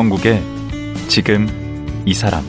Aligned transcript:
강원국의 0.00 0.42
지금 1.08 1.46
이 2.06 2.14
사람 2.14 2.42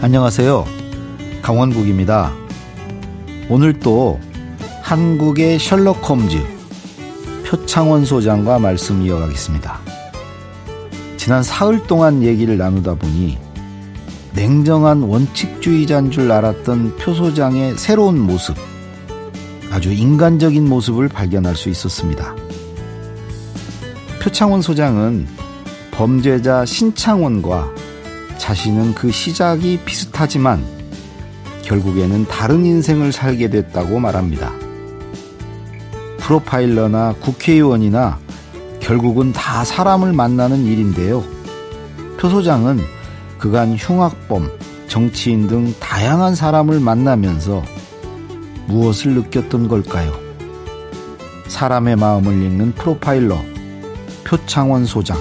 안녕하세요. 0.00 0.64
강원국입니다. 1.42 2.32
오늘 3.48 3.80
또 3.80 4.20
한국의 4.82 5.58
셜록 5.58 6.08
홈즈 6.08 6.38
표창원 7.46 8.04
소장과 8.04 8.60
말씀 8.60 9.02
이어가겠습니다. 9.02 9.80
지난 11.16 11.42
사흘 11.42 11.82
동안 11.88 12.22
얘기를 12.22 12.56
나누다 12.56 12.94
보니 12.94 13.38
냉정한 14.34 15.02
원칙주의자인 15.02 16.12
줄 16.12 16.30
알았던 16.30 16.96
표 16.96 17.12
소장의 17.12 17.76
새로운 17.76 18.20
모습, 18.20 18.56
아주 19.72 19.90
인간적인 19.90 20.68
모습을 20.68 21.08
발견할 21.08 21.56
수 21.56 21.70
있었습니다. 21.70 22.36
표창원 24.20 24.60
소장은 24.60 25.26
범죄자 25.92 26.66
신창원과 26.66 27.70
자신은 28.36 28.94
그 28.94 29.10
시작이 29.10 29.80
비슷하지만 29.86 30.62
결국에는 31.62 32.26
다른 32.26 32.66
인생을 32.66 33.12
살게 33.12 33.48
됐다고 33.48 33.98
말합니다. 33.98 34.52
프로파일러나 36.18 37.14
국회의원이나 37.20 38.18
결국은 38.78 39.32
다 39.32 39.64
사람을 39.64 40.12
만나는 40.12 40.66
일인데요. 40.66 41.24
표 42.18 42.28
소장은 42.28 42.78
그간 43.38 43.74
흉악범, 43.76 44.50
정치인 44.86 45.46
등 45.46 45.74
다양한 45.80 46.34
사람을 46.34 46.78
만나면서 46.78 47.62
무엇을 48.66 49.14
느꼈던 49.14 49.68
걸까요? 49.68 50.12
사람의 51.46 51.96
마음을 51.96 52.32
읽는 52.32 52.72
프로파일러 52.72 53.42
표창원 54.24 54.86
소장 54.86 55.18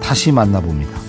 다시 0.00 0.30
만나봅니다. 0.32 1.00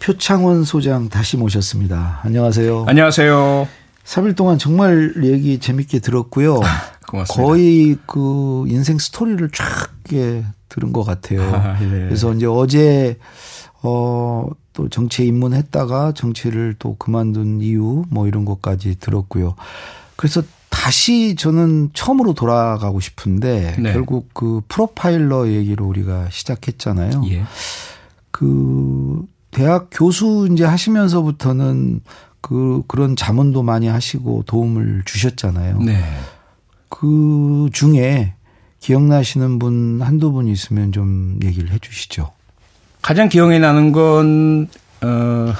표창원 0.00 0.64
소장 0.64 1.08
다시 1.08 1.36
모셨습니다. 1.36 2.20
안녕하세요. 2.24 2.86
안녕하세요. 2.88 3.68
3일 4.04 4.36
동안 4.36 4.58
정말 4.58 5.12
얘기 5.22 5.60
재밌게 5.60 6.00
들었고요. 6.00 6.60
고맙습니다. 7.10 7.42
거의 7.42 7.98
그 8.06 8.64
인생 8.68 8.98
스토리를 8.98 9.50
쫙 9.52 9.90
들은 10.68 10.92
것 10.92 11.04
같아요. 11.04 11.42
아, 11.42 11.76
예. 11.82 11.88
그래서 11.88 12.32
이제 12.32 12.46
어제 12.46 13.18
어, 13.82 14.48
또 14.72 14.88
정치에 14.88 15.26
입문했다가 15.26 16.12
정치를 16.12 16.76
또 16.78 16.96
그만둔 16.96 17.60
이유 17.60 18.04
뭐 18.08 18.26
이런 18.26 18.44
것까지 18.44 18.98
들었고요. 18.98 19.54
그래서 20.16 20.42
다시 20.68 21.34
저는 21.34 21.90
처음으로 21.92 22.34
돌아가고 22.34 23.00
싶은데 23.00 23.76
네. 23.78 23.92
결국 23.92 24.30
그 24.32 24.62
프로파일러 24.68 25.48
얘기로 25.48 25.86
우리가 25.86 26.28
시작했잖아요. 26.30 27.22
예. 27.30 27.42
그 28.30 29.24
대학 29.50 29.88
교수 29.90 30.48
이제 30.52 30.64
하시면서부터는 30.64 32.00
그 32.40 32.82
그런 32.86 33.16
자문도 33.16 33.62
많이 33.62 33.88
하시고 33.88 34.44
도움을 34.46 35.02
주셨잖아요. 35.04 35.80
네. 35.80 36.02
그 36.90 37.70
중에 37.72 38.34
기억나시는 38.80 39.58
분 39.58 40.02
한두 40.02 40.32
분 40.32 40.48
있으면 40.48 40.92
좀 40.92 41.38
얘기를 41.42 41.70
해 41.70 41.78
주시죠. 41.78 42.32
가장 43.00 43.30
기억에 43.30 43.58
나는 43.58 43.92
건, 43.92 44.68
어, 45.00 45.52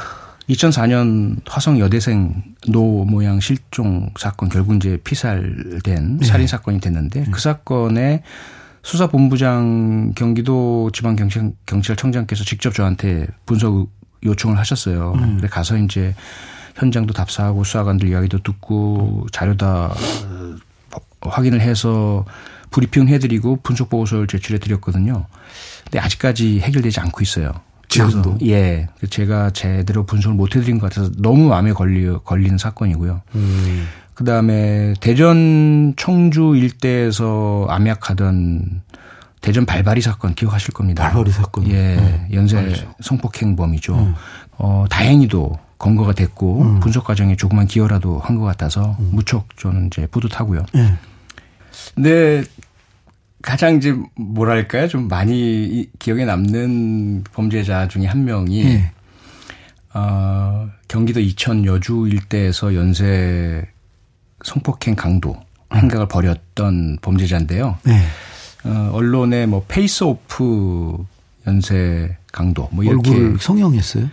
2004년 0.51 1.41
화성 1.47 1.79
여대생 1.79 2.43
노 2.69 3.05
모양 3.05 3.41
실종 3.41 4.11
사건 4.19 4.49
결국 4.49 4.75
이제 4.75 4.99
피살된 5.05 6.19
네. 6.19 6.27
살인 6.27 6.47
사건이 6.47 6.81
됐는데 6.81 7.21
네. 7.25 7.31
그 7.31 7.41
사건에 7.41 8.23
수사본부장 8.83 10.13
경기도 10.17 10.91
지방경찰 10.93 11.53
경찰청장께서 11.67 12.45
직접 12.45 12.75
저한테 12.75 13.29
분석 13.47 13.89
요청을 14.25 14.59
하셨어요. 14.59 15.13
음. 15.17 15.37
그래 15.37 15.49
가서 15.49 15.77
이제 15.77 16.15
현장도 16.77 17.15
답사하고 17.15 17.63
수사관들 17.63 18.09
이야기도 18.09 18.43
듣고 18.43 19.27
자료 19.33 19.57
다 19.57 19.95
확인을 21.23 21.61
해서 21.61 22.25
브리핑 22.71 23.09
해드리고 23.09 23.61
분석 23.63 23.91
보고서를 23.91 24.27
제출해 24.27 24.59
드렸거든요. 24.59 25.27
근데 25.85 25.99
아직까지 25.99 26.61
해결되지 26.61 27.01
않고 27.01 27.21
있어요. 27.23 27.53
지금도? 27.89 28.39
예. 28.47 28.89
제가 29.11 29.51
제대로 29.51 30.07
분석을 30.07 30.37
못 30.37 30.55
해드린 30.55 30.79
것 30.79 30.89
같아서 30.89 31.11
너무 31.19 31.49
마음에 31.49 31.73
걸리, 31.73 32.09
걸리는 32.25 32.57
사건이고요. 32.57 33.21
음. 33.35 33.89
그 34.15 34.25
다음에 34.25 34.95
대전 35.01 35.95
청주 35.97 36.55
일대에서 36.55 37.67
암약하던 37.69 38.83
대전 39.41 39.67
발바리 39.67 40.03
사건 40.03 40.35
기억하실 40.35 40.73
겁니다. 40.73 41.03
발바리 41.05 41.33
사건. 41.33 41.67
예. 41.69 41.97
네. 41.97 42.29
연쇄 42.33 42.59
알죠. 42.59 42.95
성폭행범이죠. 43.01 43.95
음. 43.95 44.15
어, 44.59 44.85
다행히도 44.89 45.59
검거가 45.81 46.13
됐고 46.13 46.63
음. 46.63 46.81
분석 46.81 47.05
과정에 47.05 47.35
조그만 47.37 47.67
기여라도 47.67 48.21
한 48.21 48.37
것 48.39 48.45
같아서 48.45 48.97
음. 49.01 49.11
무척 49.13 49.49
저는 49.57 49.89
이제 49.89 50.07
뿌듯하고요. 50.07 50.65
네. 50.73 50.95
근데 51.95 52.45
가장 53.43 53.77
이제 53.77 53.95
뭐랄까요 54.17 54.87
좀 54.89 55.09
많이 55.09 55.89
기억에 55.99 56.25
남는 56.27 57.25
범죄자 57.33 57.89
중에 57.89 58.07
한 58.07 58.25
명이 58.25 58.65
네. 58.65 58.93
어, 59.95 60.69
경기도 60.87 61.21
이천 61.21 61.65
여주 61.65 62.07
일대에서 62.09 62.75
연쇄 62.75 63.67
성폭행 64.45 64.95
강도 64.95 65.35
행각을 65.75 66.07
벌였던 66.09 66.99
범죄자인데요. 67.01 67.79
네. 67.85 67.99
어, 68.65 68.91
언론에 68.93 69.47
뭐 69.47 69.65
face 69.67 70.05
off 70.05 71.05
연쇄 71.47 72.17
강도 72.33 72.69
뭐 72.73 72.85
이렇게 72.85 73.11
얼굴 73.11 73.39
성형했어요? 73.41 74.09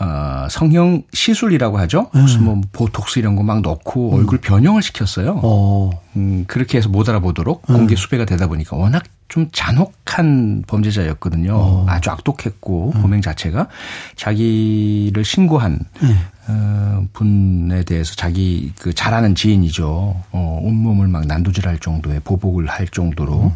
어, 0.00 0.46
성형 0.48 1.02
시술이라고 1.12 1.78
하죠. 1.80 2.10
네. 2.14 2.22
무슨 2.22 2.44
뭐 2.44 2.60
보톡스 2.72 3.18
이런 3.18 3.36
거 3.36 3.42
막 3.42 3.60
넣고 3.60 4.10
음. 4.12 4.14
얼굴 4.18 4.38
변형을 4.38 4.80
시켰어요. 4.82 5.40
어. 5.42 5.90
음, 6.16 6.44
그렇게 6.46 6.78
해서 6.78 6.88
못 6.88 7.08
알아보도록 7.08 7.68
음. 7.68 7.74
공개 7.76 7.94
수배가 7.96 8.24
되다 8.24 8.46
보니까 8.46 8.76
워낙 8.76 9.02
좀 9.28 9.48
잔혹한 9.52 10.64
범죄자였거든요. 10.66 11.52
어. 11.54 11.86
아주 11.88 12.10
악독했고 12.10 12.92
음. 12.96 13.02
범행 13.02 13.20
자체가 13.20 13.68
자기를 14.16 15.24
신고한 15.24 15.78
네. 16.02 16.14
어, 16.48 17.04
분에 17.12 17.84
대해서 17.84 18.14
자기 18.14 18.72
그 18.78 18.92
잘하는 18.92 19.34
지인이죠. 19.34 19.86
어, 20.32 20.60
온몸을 20.62 21.08
막 21.08 21.26
난도질할 21.26 21.78
정도의 21.78 22.20
보복을 22.20 22.66
할 22.66 22.88
정도로 22.88 23.42
음. 23.44 23.50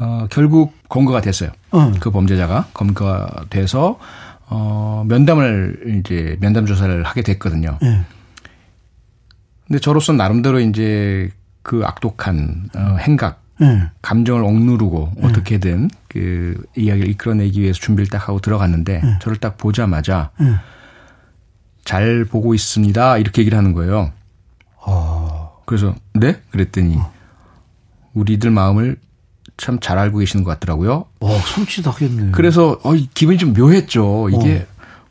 어, 0.00 0.26
결국 0.30 0.74
검거가 0.88 1.20
됐어요. 1.20 1.50
음. 1.74 1.94
그 2.00 2.10
범죄자가 2.10 2.66
검거가 2.74 3.44
돼서 3.50 3.98
어, 4.46 5.04
면담을 5.08 6.00
이제 6.00 6.36
면담 6.40 6.66
조사를 6.66 7.02
하게 7.02 7.22
됐거든요. 7.22 7.78
네. 7.80 8.02
근데 9.66 9.80
저로서 9.80 10.12
나름대로 10.12 10.60
이제 10.60 11.30
그 11.62 11.82
악독한 11.84 12.70
어, 12.76 12.96
행각, 13.00 13.42
네. 13.58 13.88
감정을 14.02 14.44
억누르고 14.44 15.12
네. 15.16 15.26
어떻게든 15.26 15.90
그 16.08 16.62
이야기를 16.76 17.08
이끌어내기 17.10 17.60
위해서 17.60 17.80
준비를 17.80 18.08
딱 18.08 18.28
하고 18.28 18.40
들어갔는데 18.40 19.00
네. 19.02 19.18
저를 19.20 19.38
딱 19.38 19.56
보자마자 19.56 20.30
네. 20.38 20.54
잘 21.84 22.24
보고 22.24 22.54
있습니다. 22.54 23.18
이렇게 23.18 23.42
얘기를 23.42 23.56
하는 23.56 23.72
거예요. 23.72 24.12
어. 24.76 25.62
그래서 25.66 25.94
네? 26.12 26.40
그랬더니 26.50 26.96
어. 26.96 27.12
우리들 28.12 28.50
마음을 28.50 28.96
참 29.56 29.78
잘 29.80 29.98
알고 29.98 30.18
계시는 30.18 30.44
것 30.44 30.50
같더라고요. 30.52 31.04
와, 31.20 31.30
솔직하겠네요. 31.38 32.32
그래서 32.32 32.78
어, 32.82 32.92
기분이 33.14 33.38
좀 33.38 33.52
묘했죠. 33.52 34.28
이게 34.30 34.66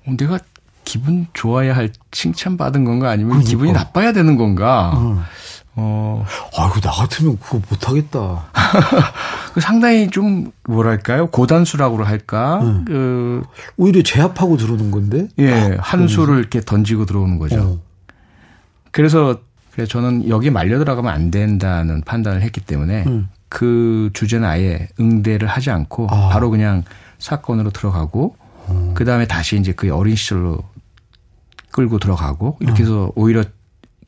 어. 0.05 0.11
어, 0.11 0.15
내가 0.17 0.39
기분 0.83 1.27
좋아야 1.33 1.75
할 1.75 1.89
칭찬받은 2.11 2.83
건가 2.83 3.09
아니면 3.09 3.29
그러니까. 3.31 3.49
기분이 3.49 3.71
나빠야 3.71 4.11
되는 4.11 4.35
건가. 4.35 4.91
어. 4.95 5.23
어. 5.75 6.25
아이고, 6.55 6.81
나 6.81 6.91
같으면 6.91 7.39
그거 7.39 7.59
못하겠다. 7.69 8.45
그 9.55 9.59
상당히 9.61 10.09
좀, 10.11 10.51
뭐랄까요? 10.69 11.27
고단수라고 11.31 12.03
할까? 12.03 12.59
응. 12.61 12.85
그. 12.85 13.41
오히려 13.77 14.03
제압하고 14.03 14.57
들어오는 14.57 14.91
건데? 14.91 15.29
예, 15.39 15.51
아, 15.51 15.77
한 15.79 16.07
수를 16.07 16.37
이렇게 16.39 16.61
던지고 16.61 17.05
들어오는 17.05 17.39
거죠. 17.39 17.59
어. 17.59 17.79
그래서, 18.91 19.39
그래, 19.73 19.87
저는 19.87 20.29
여기 20.29 20.51
말려 20.51 20.77
들어가면 20.77 21.11
안 21.11 21.31
된다는 21.31 22.01
판단을 22.01 22.43
했기 22.43 22.61
때문에, 22.61 23.05
응. 23.07 23.29
그 23.53 24.09
주제는 24.13 24.50
아예 24.50 24.88
응대를 25.00 25.47
하지 25.47 25.69
않고 25.69 26.07
아. 26.09 26.29
바로 26.29 26.50
그냥 26.50 26.83
사건으로 27.19 27.69
들어가고 27.69 28.35
음. 28.69 28.94
그 28.95 29.05
다음에 29.05 29.27
다시 29.27 29.59
이제 29.59 29.73
그 29.73 29.94
어린 29.94 30.15
시절로 30.15 30.63
끌고 31.69 32.00
들어가고 32.00 32.57
이렇게 32.61 32.81
음. 32.81 32.85
해서 32.85 33.11
오히려 33.13 33.44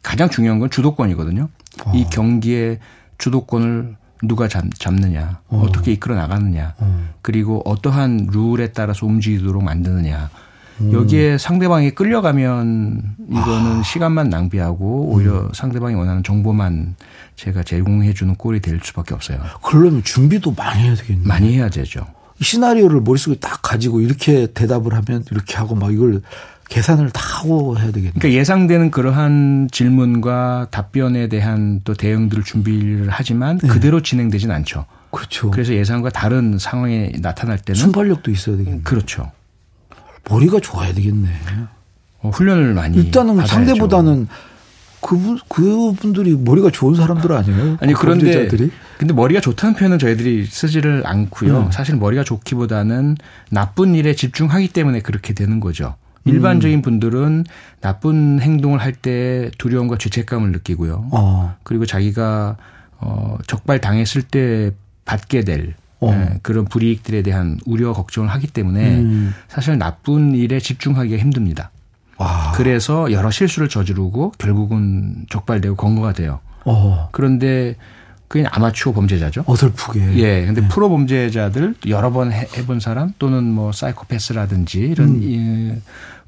가장 0.02 0.32
중요한 0.32 0.58
건 0.58 0.72
주도권이거든요. 0.72 1.48
어. 1.86 1.92
이 1.94 2.06
경기의 2.06 2.80
주도권을 3.20 3.96
누가 4.24 4.48
잡, 4.48 4.64
잡느냐, 4.80 5.42
어. 5.50 5.68
떻게 5.72 5.92
이끌어 5.92 6.16
나가느냐, 6.16 6.74
어. 6.80 7.10
그리고 7.22 7.62
어떠한 7.66 8.30
룰에 8.32 8.72
따라서 8.72 9.06
움직이도록 9.06 9.64
만드느냐. 9.64 10.32
음. 10.82 10.92
여기에 10.92 11.38
상대방이 11.38 11.92
끌려가면 11.92 13.16
이거는 13.30 13.80
아. 13.80 13.84
시간만 13.84 14.30
낭비하고 14.30 15.12
오히려 15.12 15.42
음. 15.42 15.50
상대방이 15.54 15.94
원하는 15.94 16.24
정보만 16.24 16.96
제가 17.36 17.64
제공해 17.64 18.14
주는 18.14 18.36
꼴이 18.36 18.62
될 18.62 18.80
수밖에 18.82 19.14
없어요. 19.14 19.40
그러면 19.62 20.04
준비도 20.04 20.54
많이 20.54 20.84
해야 20.84 20.96
되겠네요. 20.96 21.28
많이 21.28 21.54
해야 21.56 21.70
되죠. 21.70 22.08
시나리오를 22.42 23.02
머릿속에 23.02 23.36
딱 23.36 23.62
가지고 23.62 24.02
이렇게 24.02 24.48
대답을 24.48 24.94
하면 24.94 25.24
이렇게 25.32 25.56
하고 25.56 25.76
막 25.76 25.94
이걸 25.94 26.22
계산을 26.70 27.12
다 27.12 27.22
하고 27.22 27.78
해야 27.78 27.88
되겠네요. 27.88 28.14
그러니까 28.18 28.40
예상되는 28.40 28.92
그러한 28.92 29.70
질문과 29.72 30.68
답변에 30.72 31.28
대한 31.28 31.82
또 31.84 31.94
대응들을 31.94 32.44
준비를 32.44 33.08
하지만 33.10 33.60
네. 33.60 33.68
그대로 33.68 34.02
진행되진 34.02 34.52
않죠. 34.52 34.86
그렇죠. 35.12 35.52
그래서 35.52 35.74
예상과 35.74 36.10
다른 36.10 36.58
상황에 36.58 37.12
나타날 37.22 37.60
때는 37.60 37.80
순발력도 37.80 38.32
있어야 38.32 38.58
되겠네요. 38.58 38.82
그렇죠. 38.84 39.32
머리가 40.30 40.60
좋아야 40.60 40.94
되겠네. 40.94 41.30
어, 42.22 42.30
훈련을 42.32 42.74
많이 42.74 42.98
일단은 42.98 43.36
받아야죠. 43.36 43.54
상대보다는 43.54 44.28
그분 45.06 45.38
그분들이 45.48 46.36
머리가 46.36 46.72
좋은 46.72 46.96
사람들 46.96 47.32
아니에요? 47.32 47.78
아니 47.80 47.94
그 47.94 48.02
그런데 48.02 48.26
범죄자들이? 48.26 48.72
근데 48.98 49.14
머리가 49.14 49.40
좋다는 49.40 49.76
표현은 49.76 50.00
저희들이 50.00 50.46
쓰지를 50.46 51.04
않고요. 51.06 51.60
음. 51.68 51.72
사실 51.72 51.96
머리가 51.96 52.24
좋기보다는 52.24 53.16
나쁜 53.52 53.94
일에 53.94 54.16
집중하기 54.16 54.70
때문에 54.70 55.02
그렇게 55.02 55.34
되는 55.34 55.60
거죠. 55.60 55.96
일반적인 56.26 56.82
분들은 56.82 57.46
나쁜 57.82 58.40
행동을 58.42 58.80
할 58.82 58.94
때 58.94 59.52
두려움과 59.60 59.98
죄책감을 60.00 60.52
느끼고요. 60.54 61.10
어. 61.12 61.56
그리고 61.62 61.86
자기가 61.86 62.58
어 62.98 63.38
적발 63.46 63.80
당했을 63.80 64.24
때 64.24 64.72
받게 65.04 65.44
될 65.44 65.76
어. 66.00 66.12
예, 66.12 66.40
그런 66.42 66.66
불이익들에 66.66 67.22
대한 67.22 67.60
우려 67.68 67.94
걱정을 67.94 68.30
하기 68.30 68.48
때문에 68.48 69.02
음. 69.02 69.34
사실 69.48 69.78
나쁜 69.78 70.34
일에 70.34 70.60
집중하기가 70.60 71.18
힘듭니다. 71.18 71.70
와. 72.18 72.52
그래서 72.56 73.12
여러 73.12 73.30
실수를 73.32 73.68
저지르고 73.70 74.32
결국은 74.38 75.26
적발되고 75.30 75.76
건거가 75.76 76.14
돼요. 76.14 76.40
어. 76.66 77.10
그런데 77.12 77.76
그게 78.28 78.46
아마추어 78.50 78.94
범죄자죠. 78.94 79.44
어설프게. 79.46 80.16
예. 80.18 80.46
근데 80.46 80.62
네. 80.62 80.68
프로 80.68 80.90
범죄자들 80.90 81.76
여러 81.88 82.12
번 82.12 82.32
해 82.32 82.46
본 82.66 82.80
사람 82.80 83.14
또는 83.20 83.44
뭐 83.44 83.72
사이코패스라든지 83.72 84.80
이런 84.80 85.10
음. 85.10 85.24
예, 85.76 85.82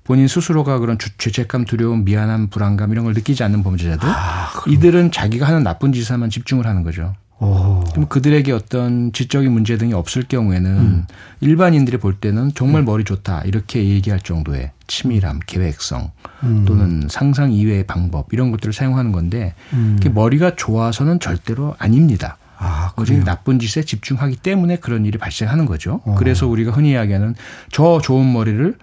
본인 0.04 0.28
스스로가 0.28 0.80
그런 0.80 0.98
죄책감, 1.18 1.66
두려움, 1.66 2.06
미안함, 2.06 2.48
불안감 2.50 2.92
이런 2.92 3.04
걸 3.06 3.13
느끼지 3.13 3.44
않는 3.44 3.63
범죄자들 3.63 4.07
아, 4.07 4.50
이들은 4.68 5.12
자기가 5.12 5.48
하는 5.48 5.63
나쁜 5.63 5.92
짓에만 5.92 6.30
집중을 6.30 6.66
하는 6.68 6.83
거죠. 6.83 7.13
오. 7.39 7.84
그럼 7.92 8.07
그들에게 8.07 8.51
어떤 8.51 9.12
지적인 9.13 9.51
문제 9.51 9.78
등이 9.78 9.94
없을 9.94 10.24
경우에는 10.24 10.78
음. 10.78 11.06
일반인들이 11.42 11.98
볼 11.98 12.16
때는 12.16 12.51
정말 12.56 12.81
음. 12.81 12.86
머리 12.86 13.04
좋다 13.04 13.42
이렇게 13.42 13.84
얘기할 13.88 14.22
정도의 14.22 14.72
치밀함, 14.88 15.39
계획성 15.45 16.12
음. 16.44 16.66
또는 16.66 17.07
상상 17.10 17.51
이외의 17.51 17.86
방법 17.86 18.34
이런 18.34 18.51
것들을 18.51 18.74
사용하는 18.74 19.12
건데 19.12 19.54
음. 19.74 20.00
머리가 20.13 20.56
좋아서는 20.56 21.19
절대로 21.19 21.75
아닙니다. 21.78 22.38
아, 22.60 22.92
오직 22.98 23.24
나쁜 23.24 23.60
짓에 23.60 23.83
집중하기 23.83 24.38
때문에 24.38 24.78
그런 24.78 25.06
일이 25.06 25.19
발생하는 25.19 25.66
거죠. 25.66 26.01
어. 26.06 26.16
그래서 26.18 26.48
우리가 26.48 26.72
흔히 26.72 26.92
이야기하는 26.92 27.36
저 27.72 28.01
좋은 28.01 28.33
머리를 28.33 28.75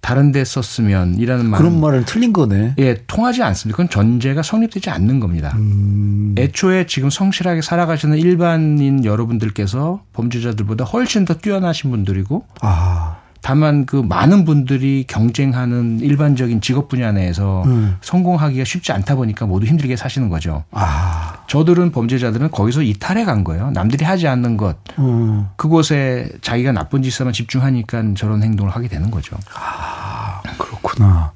다른 0.00 0.32
데 0.32 0.44
썼으면 0.44 1.16
이라는 1.16 1.48
말 1.48 1.58
그런 1.58 1.80
말은 1.80 2.04
틀린 2.04 2.32
거네. 2.32 2.74
예, 2.78 2.94
통하지 3.06 3.42
않습니다. 3.42 3.76
그건 3.76 3.90
전제가 3.90 4.42
성립되지 4.42 4.90
않는 4.90 5.20
겁니다. 5.20 5.52
음. 5.56 6.34
애초에 6.38 6.86
지금 6.86 7.10
성실하게 7.10 7.62
살아가시는 7.62 8.18
일반인 8.18 9.04
여러분들께서 9.04 10.02
범죄자들보다 10.12 10.84
훨씬 10.84 11.24
더 11.24 11.34
뛰어나신 11.34 11.90
분들이고 11.90 12.44
아. 12.62 13.19
다만 13.42 13.86
그 13.86 13.96
많은 13.96 14.44
분들이 14.44 15.04
경쟁하는 15.08 16.00
일반적인 16.00 16.60
직업 16.60 16.88
분야 16.88 17.12
내에서 17.12 17.62
음. 17.64 17.96
성공하기가 18.02 18.64
쉽지 18.64 18.92
않다 18.92 19.16
보니까 19.16 19.46
모두 19.46 19.66
힘들게 19.66 19.96
사시는 19.96 20.28
거죠. 20.28 20.64
아. 20.70 21.44
저들은 21.48 21.90
범죄자들은 21.90 22.50
거기서 22.50 22.82
이탈해 22.82 23.24
간 23.24 23.44
거예요. 23.44 23.70
남들이 23.70 24.04
하지 24.04 24.28
않는 24.28 24.56
것. 24.56 24.76
음. 24.98 25.48
그곳에 25.56 26.28
자기가 26.42 26.72
나쁜 26.72 27.02
짓에만 27.02 27.32
집중하니까 27.32 28.14
저런 28.14 28.42
행동을 28.42 28.72
하게 28.72 28.88
되는 28.88 29.10
거죠. 29.10 29.36
아, 29.54 30.42
그렇구나. 30.58 31.32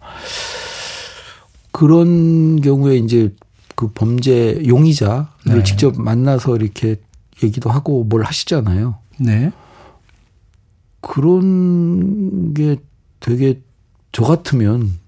그런 1.73 2.61
경우에 2.61 2.97
이제 2.97 3.35
그 3.75 3.91
범죄 3.93 4.63
용의자를 4.67 5.27
네. 5.47 5.63
직접 5.65 6.01
만나서 6.01 6.57
이렇게 6.57 6.97
얘기도 7.43 7.71
하고 7.71 8.05
뭘 8.05 8.23
하시잖아요. 8.23 8.97
네. 9.19 9.51
그런 11.05 12.55
게 12.55 12.77
되게 13.21 13.61
저 14.13 14.25
같으면 14.25 14.99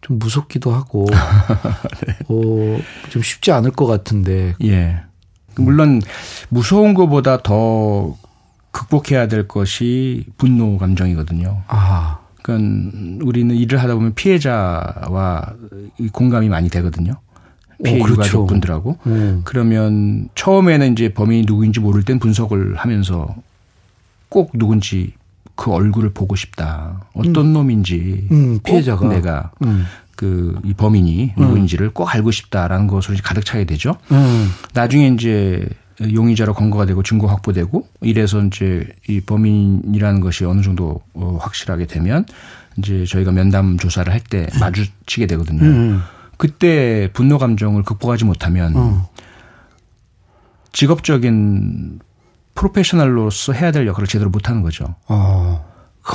좀 0.00 0.18
무섭기도 0.18 0.72
하고 0.72 1.06
네. 2.06 2.16
어좀 2.24 3.22
쉽지 3.22 3.52
않을 3.52 3.72
것 3.72 3.86
같은데. 3.86 4.54
예. 4.62 5.02
물론 5.56 6.00
무서운 6.48 6.94
것보다 6.94 7.42
더 7.42 8.16
극복해야 8.70 9.28
될 9.28 9.48
것이 9.48 10.24
분노 10.38 10.78
감정이거든요. 10.78 11.62
아. 11.66 12.20
그러니까 12.42 13.24
우리는 13.24 13.54
일을 13.54 13.82
하다 13.82 13.94
보면 13.94 14.14
피해자와 14.14 15.54
공감이 16.12 16.48
많이 16.48 16.68
되거든요. 16.70 17.14
피해 17.82 18.00
어, 18.00 18.04
그렇죠. 18.04 18.22
유가족분들하고. 18.22 18.98
음. 19.06 19.42
그러면 19.44 20.28
처음에는 20.34 20.92
이제 20.92 21.12
범인이 21.12 21.44
누구인지 21.46 21.80
모를 21.80 22.02
땐 22.02 22.18
분석을 22.18 22.76
하면서 22.76 23.34
꼭 24.30 24.52
누군지 24.54 25.12
그 25.56 25.70
얼굴을 25.72 26.14
보고 26.14 26.34
싶다. 26.36 27.02
어떤 27.12 27.46
음. 27.48 27.52
놈인지 27.52 28.28
음, 28.30 28.58
피해자가 28.64 29.06
내가 29.08 29.50
음. 29.62 29.84
그이 30.16 30.72
범인이 30.74 31.34
음. 31.36 31.42
누구인지를 31.42 31.90
꼭 31.90 32.14
알고 32.14 32.30
싶다라는 32.30 32.86
것으로 32.86 33.18
가득 33.22 33.44
차게 33.44 33.64
되죠. 33.66 33.96
음. 34.10 34.48
나중에 34.72 35.08
이제 35.08 35.68
용의자로 36.00 36.54
검거가 36.54 36.86
되고 36.86 37.02
증거 37.02 37.26
확보되고 37.26 37.86
이래서 38.00 38.40
이제 38.42 38.86
이 39.06 39.20
범인이라는 39.20 40.20
것이 40.20 40.46
어느 40.46 40.62
정도 40.62 41.02
어, 41.12 41.36
확실하게 41.38 41.86
되면 41.86 42.24
이제 42.78 43.04
저희가 43.04 43.32
면담 43.32 43.76
조사를 43.76 44.10
할 44.10 44.20
때 44.30 44.46
마주치게 44.60 45.26
되거든요. 45.26 46.00
그때 46.38 47.10
분노 47.12 47.36
감정을 47.36 47.82
극복하지 47.82 48.24
못하면 48.24 48.72
어. 48.76 49.10
직업적인 50.72 52.00
프로페셔널로서 52.60 53.54
해야 53.54 53.72
될 53.72 53.86
역할을 53.86 54.06
제대로 54.06 54.30
못하는 54.30 54.60
거죠. 54.62 54.94
어. 55.08 55.64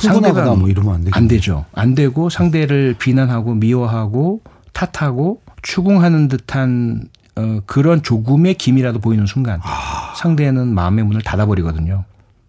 상대가 0.00 0.54
뭐 0.54 0.68
이러면 0.68 0.94
안, 0.94 1.00
되겠네. 1.00 1.10
안 1.16 1.28
되죠. 1.28 1.64
안 1.72 1.94
되고 1.94 2.28
상대를 2.30 2.94
비난하고 2.98 3.54
미워하고 3.54 4.42
탓하고 4.72 5.40
추궁하는 5.62 6.28
듯한 6.28 7.08
어, 7.36 7.60
그런 7.66 8.02
조금의 8.02 8.54
기미라도 8.54 9.00
보이는 9.00 9.26
순간 9.26 9.60
아. 9.62 10.14
상대는 10.16 10.68
마음의 10.68 11.04
문을 11.04 11.22
닫아버리거든요. 11.22 12.04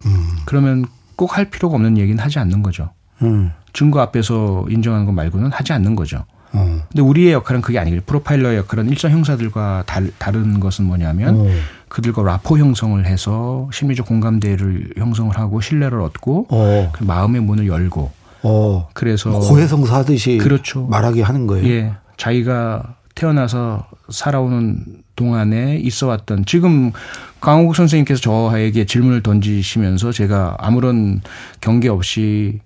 음. 0.06 0.28
그러면 0.44 0.84
꼭 1.16 1.36
할 1.36 1.50
필요가 1.50 1.74
없는 1.74 1.98
얘기는 1.98 2.22
하지 2.22 2.38
않는 2.38 2.62
거죠. 2.62 2.90
음. 3.22 3.50
증거 3.72 4.00
앞에서 4.00 4.66
인정하는 4.70 5.06
것 5.06 5.12
말고는 5.12 5.50
하지 5.52 5.72
않는 5.72 5.96
거죠. 5.96 6.24
어. 6.52 6.80
근데 6.88 7.02
우리의 7.02 7.32
역할은 7.32 7.60
그게 7.60 7.78
아니고 7.78 8.02
프로파일러의 8.06 8.58
역할은 8.58 8.88
일선 8.88 9.10
형사들과 9.10 9.84
달, 9.86 10.10
다른 10.18 10.60
것은 10.60 10.84
뭐냐면 10.84 11.40
어. 11.40 11.46
그들과 11.88 12.22
라포 12.22 12.58
형성을 12.58 13.04
해서 13.06 13.68
심리적 13.72 14.06
공감대를 14.06 14.94
형성을 14.96 15.36
하고 15.36 15.60
신뢰를 15.60 16.00
얻고 16.00 16.46
어. 16.50 16.92
그 16.92 17.04
마음의 17.04 17.42
문을 17.42 17.66
열고 17.66 18.10
어. 18.42 18.88
그래서 18.94 19.30
뭐 19.30 19.40
고해성사 19.40 19.96
하듯이 19.96 20.38
그렇죠. 20.38 20.86
말하게 20.86 21.22
하는 21.22 21.46
거예요. 21.46 21.68
예. 21.68 21.92
자기가 22.16 22.96
태어나서 23.14 23.86
살아오는 24.10 24.84
동안에 25.16 25.76
있어 25.78 26.06
왔던 26.06 26.44
지금 26.46 26.92
강호국 27.40 27.74
선생님께서 27.74 28.20
저에게 28.20 28.86
질문을 28.86 29.22
던지시면서 29.22 30.12
제가 30.12 30.56
아무런 30.58 31.20
경계 31.60 31.88
없이 31.88 32.60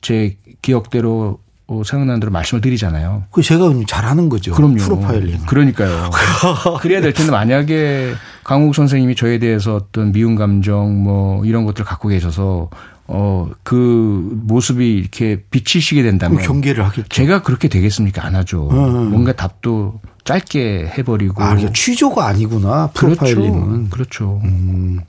제 0.00 0.36
기억대로 0.62 1.40
어, 1.66 1.82
생각나는 1.84 2.20
대로 2.20 2.32
말씀을 2.32 2.62
드리잖아요. 2.62 3.24
그 3.30 3.42
제가 3.42 3.70
잘하는 3.86 4.28
거죠. 4.30 4.54
그럼요. 4.54 4.76
프로파일링. 4.76 5.40
그러니까요. 5.46 6.10
그래야 6.80 7.02
될 7.02 7.12
텐데 7.12 7.30
만약에 7.30 8.14
강욱 8.48 8.74
선생님이 8.74 9.14
저에 9.14 9.38
대해서 9.38 9.74
어떤 9.76 10.10
미운 10.10 10.34
감정 10.34 11.02
뭐 11.02 11.44
이런 11.44 11.66
것들을 11.66 11.84
갖고 11.84 12.08
계셔서 12.08 12.70
어, 13.06 13.50
그 13.62 14.40
모습이 14.46 14.90
이렇게 14.90 15.42
비치시게 15.50 16.02
된다면. 16.02 16.40
경계를 16.40 16.82
하겠죠. 16.82 17.08
제가 17.10 17.42
그렇게 17.42 17.68
되겠습니까? 17.68 18.24
안 18.24 18.34
하죠. 18.36 18.70
음. 18.70 19.10
뭔가 19.10 19.34
답도 19.34 20.00
짧게 20.24 20.94
해버리고. 20.96 21.42
아, 21.42 21.58
취조가 21.74 22.26
아니구나. 22.26 22.86
프로파일링은. 22.94 23.90
그렇죠. 23.90 24.40
그렇죠. 24.40 24.40
음. 24.44 25.00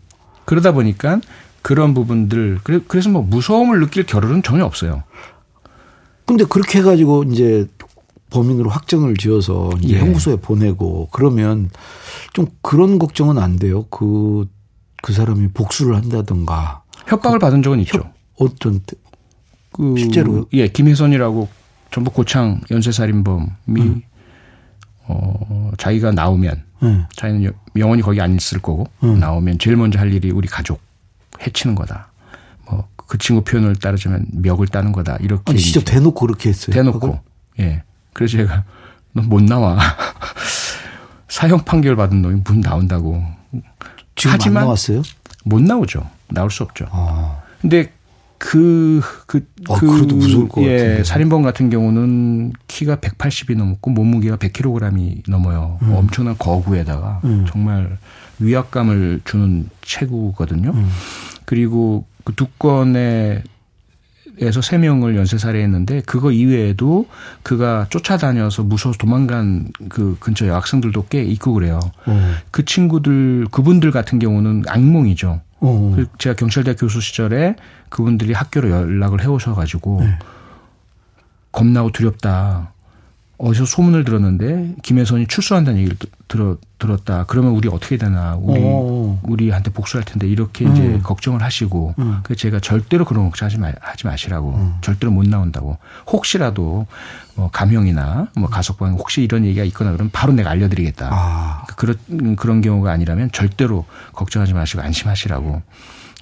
그러다 0.43 0.73
보니까 0.73 1.21
그런 1.61 1.93
부분들, 1.93 2.59
그래서 2.89 3.09
뭐 3.09 3.21
무서움을 3.21 3.79
느낄 3.79 4.05
겨를은 4.05 4.43
전혀 4.43 4.65
없어요. 4.65 5.03
근데 6.25 6.43
그렇게 6.43 6.79
해가지고 6.79 7.23
이제 7.23 7.69
범인으로 8.31 8.69
확정을 8.69 9.15
지어서 9.15 9.69
이제 9.81 9.95
예. 9.95 9.99
형구소에 9.99 10.37
보내고 10.37 11.07
그러면 11.11 11.69
좀 12.39 12.47
그런 12.61 12.99
걱정은 12.99 13.37
안 13.37 13.57
돼요. 13.57 13.83
그, 13.89 14.47
그 15.01 15.11
사람이 15.11 15.49
복수를 15.49 15.95
한다든가. 15.95 16.83
협박을 17.07 17.37
받은 17.37 17.61
적은 17.63 17.81
있죠. 17.81 17.97
협, 17.97 18.13
어떤 18.37 18.79
때? 18.79 18.95
그 19.73 19.95
실제로 19.97 20.45
예, 20.53 20.69
김혜선이라고 20.69 21.49
전북 21.91 22.13
고창 22.13 22.61
연쇄살인범이 22.71 23.49
음. 23.69 24.01
어, 25.07 25.71
자기가 25.77 26.11
나오면 26.11 26.63
음. 26.83 27.05
자기는 27.15 27.51
영원히 27.77 28.01
거기 28.01 28.21
안 28.21 28.35
있을 28.35 28.59
거고 28.59 28.87
음. 29.03 29.19
나오면 29.19 29.59
제일 29.59 29.75
먼저 29.75 29.99
할 29.99 30.13
일이 30.13 30.31
우리 30.31 30.47
가족 30.47 30.79
해치는 31.45 31.75
거다. 31.75 32.11
뭐 32.65 32.87
그 33.09 33.17
친구 33.17 33.43
표현을 33.43 33.75
따르자면 33.75 34.27
멱을 34.33 34.67
따는 34.67 34.91
거다. 34.91 35.17
이렇게 35.19 35.43
아니, 35.47 35.59
진짜 35.59 35.81
대놓고 35.83 36.27
그렇게 36.27 36.49
했어요. 36.49 36.71
대놓고 36.71 36.99
그걸? 36.99 37.19
예. 37.59 37.81
그래서 38.13 38.37
제가 38.37 38.63
너못 39.13 39.43
나와. 39.43 39.79
사형 41.29 41.63
판결 41.65 41.95
받은 41.95 42.21
놈이 42.21 42.41
문 42.43 42.61
나온다고. 42.61 43.23
지금 44.15 44.33
하지만 44.33 44.63
안 44.63 44.67
나왔어요? 44.67 45.01
못 45.45 45.61
나오죠. 45.61 46.09
나올 46.27 46.51
수 46.51 46.63
없죠. 46.63 46.87
아. 46.91 47.41
근데 47.61 47.91
그, 48.37 49.01
그, 49.27 49.45
아, 49.69 49.75
그, 49.75 50.47
것 50.47 50.63
예. 50.63 51.03
살인범 51.03 51.41
같은 51.41 51.69
경우는 51.69 52.53
키가 52.67 52.97
180이 52.97 53.57
넘고 53.57 53.91
몸무게가 53.91 54.37
100kg이 54.37 55.29
넘어요. 55.29 55.77
음. 55.81 55.93
엄청난 55.93 56.37
거구에다가 56.37 57.21
음. 57.25 57.45
정말 57.47 57.97
위압감을 58.39 59.21
주는 59.25 59.69
체구거든요. 59.81 60.71
음. 60.71 60.89
그리고 61.45 62.05
그 62.23 62.33
두 62.35 62.47
건의 62.59 63.43
에서 64.41 64.61
세 64.61 64.77
명을 64.77 65.17
연쇄 65.17 65.37
살해했는데 65.37 66.01
그거 66.05 66.31
이외에도 66.31 67.07
그가 67.43 67.87
쫓아다녀서 67.89 68.63
무서워서 68.63 68.97
도망간 68.97 69.67
그 69.89 70.15
근처 70.19 70.47
여학생들도 70.47 71.07
꽤 71.09 71.23
있고 71.23 71.53
그래요. 71.53 71.79
음. 72.07 72.35
그 72.51 72.63
친구들 72.63 73.47
그분들 73.51 73.91
같은 73.91 74.17
경우는 74.17 74.63
악몽이죠. 74.67 75.41
어. 75.59 75.93
그 75.95 76.07
제가 76.17 76.35
경찰대 76.35 76.75
교수 76.75 77.01
시절에 77.01 77.55
그분들이 77.89 78.33
학교로 78.33 78.69
연락을 78.69 79.21
해오셔가지고 79.21 79.97
네. 80.01 80.17
겁나고 81.51 81.91
두렵다. 81.91 82.71
어디서 83.39 83.65
소문을 83.65 84.03
들었는데 84.03 84.75
김혜선이 84.83 85.27
출소한다는 85.27 85.79
얘기를 85.79 85.97
들어, 86.27 86.57
들었다. 86.77 87.23
그러면 87.25 87.53
우리 87.53 87.69
어떻게 87.69 87.95
되나. 87.95 88.35
우리, 88.35 88.59
오. 88.59 89.17
우리한테 89.23 89.71
복수할 89.71 90.03
텐데 90.03 90.27
이렇게 90.27 90.65
음. 90.65 90.73
이제 90.73 90.99
걱정을 91.01 91.41
하시고. 91.41 91.95
음. 91.99 92.19
그래서 92.23 92.37
제가 92.37 92.59
절대로 92.59 93.05
그런 93.05 93.25
걱정 93.25 93.45
하지, 93.45 93.57
마, 93.57 93.71
하지 93.79 94.05
마시라고. 94.05 94.55
음. 94.55 94.73
절대로 94.81 95.13
못 95.13 95.25
나온다고. 95.25 95.77
혹시라도 96.07 96.85
뭐 97.35 97.49
감형이나 97.49 98.27
뭐 98.35 98.49
가석방 98.49 98.95
혹시 98.95 99.21
이런 99.23 99.45
얘기가 99.45 99.63
있거나 99.65 99.93
그러면 99.93 100.11
바로 100.11 100.33
내가 100.33 100.49
알려드리겠다. 100.49 101.09
아. 101.09 101.63
그런, 101.77 102.35
그런 102.35 102.59
경우가 102.59 102.91
아니라면 102.91 103.31
절대로 103.31 103.85
걱정하지 104.11 104.53
마시고 104.53 104.81
안심하시라고. 104.81 105.61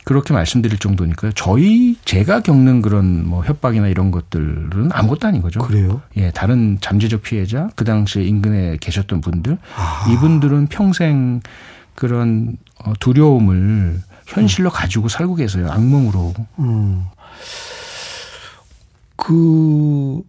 그렇게 0.08 0.34
말씀드릴 0.34 0.78
정도니까요. 0.80 1.34
저희 1.34 1.98
제가 2.06 2.40
겪는 2.40 2.82
그런 2.82 3.28
뭐 3.28 3.44
협박이나 3.44 3.90
이런 3.90 4.10
것들은 4.10 4.90
아무것도 4.94 5.28
아닌 5.28 5.42
거죠. 5.42 5.60
그래요? 5.60 6.02
예, 6.16 6.32
다른 6.32 6.78
잠재적 6.80 7.24
피해자 7.24 7.70
그 7.76 7.84
당시에 7.84 8.24
인근에 8.24 8.78
계셨던 8.80 9.20
분들 9.20 9.58
아. 9.76 10.10
이분들은 10.10 10.68
평생 10.68 11.42
그런 11.94 12.56
어, 12.86 12.94
두려움을 13.02 14.02
현실로 14.28 14.70
음. 14.70 14.72
가지고 14.72 15.10
살고 15.10 15.36
계세요. 15.36 15.70
악몽으로. 15.70 16.34
음. 16.60 17.04
그 19.18 20.22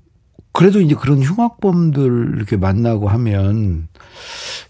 그래도 0.51 0.81
이제 0.81 0.97
그런 0.97 1.23
흉악범들 1.23 2.33
이렇게 2.35 2.57
만나고 2.57 3.09
하면 3.11 3.87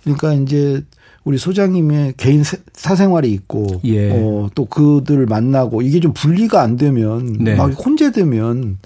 그러니까 0.03 0.35
이제 0.35 0.85
우리 1.25 1.37
소장님의 1.37 2.15
개인 2.17 2.43
사생활이 2.73 3.31
있고 3.33 3.81
예. 3.85 4.11
어, 4.13 4.49
또 4.55 4.65
그들을 4.65 5.27
만나고 5.27 5.83
이게 5.83 6.01
좀 6.01 6.13
분리가 6.15 6.63
안 6.63 6.77
되면 6.77 7.37
네. 7.41 7.55
막 7.55 7.67
혼재되면 7.73 8.79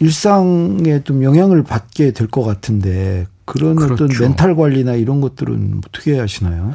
일상에 0.00 1.02
좀 1.04 1.22
영향을 1.22 1.62
받게 1.62 2.12
될 2.12 2.26
것 2.28 2.42
같은데 2.42 3.26
그런 3.44 3.76
그렇죠. 3.76 4.04
어떤 4.04 4.08
멘탈 4.20 4.56
관리나 4.56 4.94
이런 4.94 5.20
것들은 5.20 5.80
어떻게 5.86 6.18
하시나요? 6.18 6.72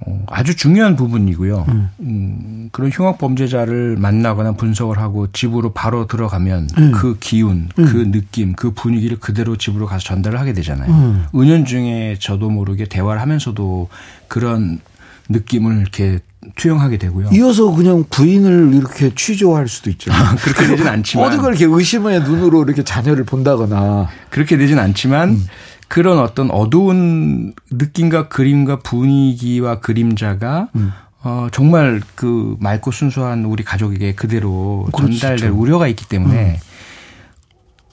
어, 0.00 0.24
아주 0.26 0.56
중요한 0.56 0.96
부분이고요. 0.96 1.66
음. 1.68 1.88
음, 2.00 2.68
그런 2.72 2.90
흉악 2.90 3.18
범죄자를 3.18 3.96
만나거나 3.96 4.52
분석을 4.52 4.98
하고 4.98 5.30
집으로 5.32 5.72
바로 5.72 6.06
들어가면 6.06 6.68
음. 6.78 6.92
그 6.92 7.16
기운, 7.18 7.68
음. 7.78 7.84
그 7.84 8.10
느낌, 8.10 8.54
그 8.54 8.72
분위기를 8.72 9.18
그대로 9.18 9.56
집으로 9.56 9.86
가서 9.86 10.04
전달을 10.04 10.38
하게 10.38 10.52
되잖아요. 10.52 10.90
음. 10.90 11.26
은연중에 11.34 12.16
저도 12.18 12.50
모르게 12.50 12.86
대화를 12.86 13.20
하면서도 13.20 13.88
그런 14.28 14.80
느낌을 15.28 15.80
이렇게 15.80 16.18
투영하게 16.56 16.98
되고요. 16.98 17.30
이어서 17.32 17.70
그냥 17.70 18.04
부인을 18.10 18.74
이렇게 18.74 19.10
취조할 19.14 19.66
수도 19.68 19.88
있죠. 19.90 20.12
그렇게 20.42 20.66
되진 20.66 20.86
않지만. 20.86 21.26
어디가 21.26 21.48
이렇게 21.48 21.64
의심의 21.64 22.20
눈으로 22.20 22.64
이렇게 22.64 22.82
자녀를 22.82 23.24
본다거나. 23.24 24.08
그렇게 24.28 24.58
되진 24.58 24.78
않지만 24.78 25.30
음. 25.30 25.46
그런 25.94 26.18
어떤 26.18 26.50
어두운 26.50 27.54
느낌과 27.70 28.26
그림과 28.26 28.80
분위기와 28.80 29.78
그림자가 29.78 30.68
음. 30.74 30.90
어, 31.22 31.46
정말 31.52 32.02
그 32.16 32.56
맑고 32.58 32.90
순수한 32.90 33.44
우리 33.44 33.62
가족에게 33.62 34.12
그대로 34.16 34.88
그렇죠. 34.92 35.16
전달될 35.16 35.50
우려가 35.50 35.86
있기 35.86 36.08
때문에 36.08 36.54
음. 36.54 36.56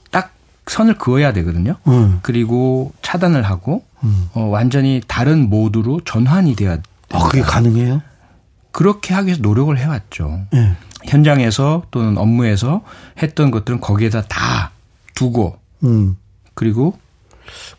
딱 0.10 0.34
선을 0.66 0.98
그어야 0.98 1.32
되거든요. 1.32 1.76
음. 1.86 2.18
그리고 2.24 2.92
차단을 3.04 3.44
하고 3.44 3.86
음. 4.04 4.30
어, 4.34 4.46
완전히 4.46 5.00
다른 5.08 5.48
모드로 5.48 6.02
전환이 6.04 6.56
돼야 6.56 6.78
돼요. 6.78 6.84
아, 7.12 7.28
그게 7.28 7.42
가능해요? 7.44 8.02
그렇게 8.72 9.14
하기 9.14 9.28
위해서 9.28 9.44
노력을 9.44 9.78
해왔죠. 9.78 10.48
네. 10.52 10.76
현장에서 11.06 11.84
또는 11.92 12.18
업무에서 12.18 12.82
했던 13.22 13.52
것들은 13.52 13.80
거기에다 13.80 14.24
다 14.24 14.72
두고 15.14 15.60
음. 15.84 16.18
그리고 16.56 16.98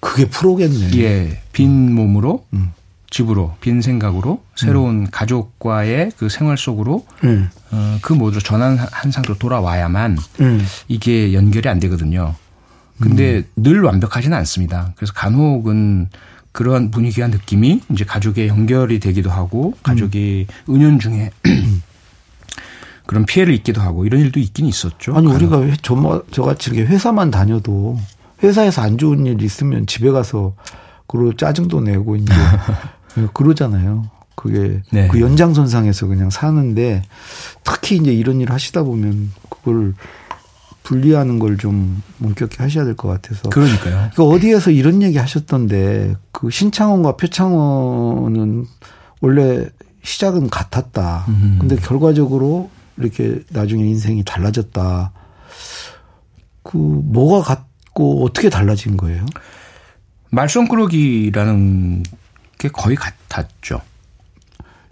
그게 0.00 0.28
프로겠네. 0.28 0.98
예. 0.98 1.40
빈 1.52 1.94
몸으로 1.94 2.44
음. 2.52 2.72
집으로 3.12 3.54
빈 3.60 3.82
생각으로 3.82 4.42
새로운 4.56 5.02
음. 5.02 5.06
가족과의 5.10 6.12
그 6.16 6.28
생활 6.30 6.56
속으로 6.56 7.06
음. 7.24 7.50
어, 7.70 7.98
그 8.00 8.14
모두로 8.14 8.40
전환한 8.40 9.10
상태로 9.12 9.36
돌아와야만 9.38 10.16
음. 10.40 10.66
이게 10.88 11.34
연결이 11.34 11.68
안 11.68 11.78
되거든요. 11.78 12.34
근데 12.98 13.38
음. 13.38 13.44
늘 13.56 13.82
완벽하지는 13.82 14.36
않습니다. 14.38 14.92
그래서 14.96 15.12
간혹은 15.12 16.08
그런 16.52 16.90
분위기와 16.90 17.28
느낌이 17.28 17.80
이제 17.90 18.04
가족의 18.04 18.48
연결이 18.48 18.98
되기도 18.98 19.30
하고 19.30 19.74
가족이 19.82 20.46
음. 20.68 20.74
은연 20.74 20.98
중에 20.98 21.30
그런 23.06 23.26
피해를 23.26 23.52
입기도 23.54 23.82
하고 23.82 24.06
이런 24.06 24.20
일도 24.22 24.40
있긴 24.40 24.66
있었죠. 24.66 25.14
아니 25.14 25.26
간혹. 25.26 25.52
우리가 25.52 25.76
저, 25.82 26.24
저같이 26.30 26.70
이렇게 26.70 26.90
회사만 26.90 27.30
다녀도 27.30 27.98
회사에서 28.42 28.82
안 28.82 28.98
좋은 28.98 29.26
일 29.26 29.40
있으면 29.42 29.86
집에 29.86 30.10
가서 30.10 30.54
그로 31.06 31.34
짜증도 31.36 31.80
내고 31.80 32.16
이제 32.16 32.32
그러잖아요. 33.34 34.04
그게 34.34 34.80
네. 34.90 35.08
그 35.08 35.20
연장선상에서 35.20 36.06
그냥 36.06 36.30
사는데 36.30 37.02
특히 37.64 37.96
이제 37.96 38.12
이런 38.12 38.40
일을 38.40 38.52
하시다 38.52 38.82
보면 38.82 39.30
그걸 39.48 39.94
분리하는 40.82 41.38
걸 41.38 41.56
좀 41.58 42.02
엄격히 42.22 42.56
하셔야 42.60 42.84
될 42.84 42.96
것 42.96 43.08
같아서. 43.08 43.48
그러니까요. 43.50 44.10
그 44.16 44.24
어디에서 44.24 44.70
이런 44.72 45.02
얘기 45.02 45.18
하셨던데 45.18 46.16
그 46.32 46.50
신창원과 46.50 47.16
표창원은 47.16 48.66
원래 49.20 49.68
시작은 50.02 50.50
같았다. 50.50 51.26
음. 51.28 51.58
근데 51.60 51.76
결과적으로 51.76 52.70
이렇게 52.96 53.42
나중에 53.50 53.84
인생이 53.84 54.24
달라졌다. 54.24 55.12
그 56.64 56.76
뭐가 56.76 57.42
같 57.42 57.66
있고 57.92 58.24
어떻게 58.24 58.50
달라진 58.50 58.96
거예요? 58.96 59.24
말썽꾸러기라는 60.30 62.02
게 62.58 62.68
거의 62.68 62.96
같았죠. 62.96 63.80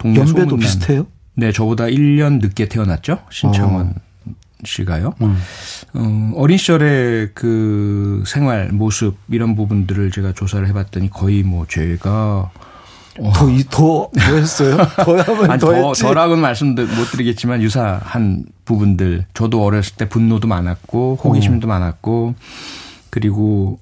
연배도 0.03 0.57
비슷해요? 0.57 1.07
네, 1.35 1.51
저보다 1.51 1.85
1년 1.85 2.39
늦게 2.41 2.67
태어났죠. 2.67 3.19
신창원 3.29 3.87
어. 3.87 4.31
씨가요. 4.63 5.13
음. 5.21 5.37
어, 5.93 6.33
어린 6.35 6.57
시절의 6.57 7.31
그 7.33 8.23
생활 8.27 8.71
모습 8.71 9.17
이런 9.29 9.55
부분들을 9.55 10.11
제가 10.11 10.33
조사를 10.33 10.67
해봤더니 10.67 11.09
거의 11.09 11.43
뭐 11.43 11.65
제가 11.67 12.51
어. 13.19 13.33
더, 13.33 13.47
더, 13.69 14.09
더 15.59 15.73
하면. 15.73 15.93
더라고는 15.93 16.41
말씀 16.41 16.75
못 16.75 17.11
드리겠지만 17.11 17.61
유사한 17.61 18.45
부분들. 18.65 19.25
저도 19.33 19.63
어렸을 19.63 19.95
때 19.95 20.07
분노도 20.07 20.47
많았고, 20.47 21.19
호기심도 21.23 21.67
어. 21.67 21.69
많았고, 21.69 22.35
그리고 23.11 23.79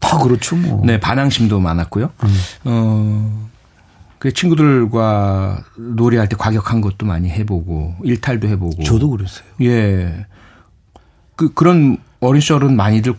다 0.00 0.18
그렇죠 0.18 0.56
뭐. 0.56 0.82
네, 0.84 0.98
반항심도 0.98 1.60
많았고요. 1.60 2.10
음. 2.24 2.40
어, 2.64 3.48
그 4.18 4.32
친구들과 4.32 5.62
노래할 5.76 6.28
때 6.28 6.36
과격한 6.36 6.80
것도 6.80 7.06
많이 7.06 7.30
해보고 7.30 7.94
일탈도 8.02 8.48
해보고. 8.48 8.82
저도 8.82 9.10
그랬어요. 9.10 9.46
예. 9.62 10.26
그 11.36 11.52
그런 11.52 11.98
어린 12.20 12.40
시절은 12.40 12.74
많이들 12.76 13.14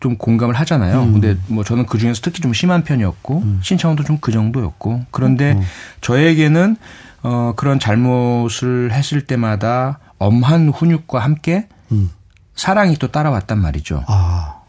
좀 0.00 0.16
공감을 0.16 0.54
하잖아요. 0.56 1.02
음. 1.04 1.12
근데 1.12 1.36
뭐 1.46 1.62
저는 1.62 1.86
그 1.86 1.96
중에서 1.96 2.20
특히 2.24 2.40
좀 2.42 2.52
심한 2.52 2.82
편이었고 2.82 3.38
음. 3.38 3.60
신창원도 3.62 4.02
좀 4.02 4.18
그 4.20 4.32
정도였고 4.32 5.04
그런데 5.12 5.52
음. 5.52 5.62
저에게는 6.00 6.76
어 7.22 7.52
그런 7.56 7.78
잘못을 7.78 8.90
했을 8.92 9.24
때마다 9.26 10.00
엄한 10.18 10.70
훈육과 10.70 11.20
함께 11.20 11.68
음. 11.92 12.10
사랑이 12.56 12.96
또 12.96 13.08
따라왔단 13.12 13.58
말이죠. 13.60 14.04
아. 14.08 14.61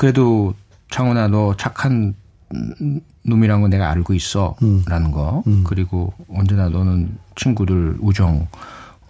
그래도 0.00 0.54
창훈아 0.90 1.28
너 1.28 1.54
착한 1.58 2.14
놈이란 3.22 3.60
거 3.60 3.68
내가 3.68 3.90
알고 3.90 4.14
있어. 4.14 4.56
음. 4.62 4.82
라는 4.88 5.10
거. 5.10 5.42
음. 5.46 5.62
그리고 5.66 6.14
언제나 6.26 6.70
너는 6.70 7.18
친구들 7.36 7.98
우정, 8.00 8.48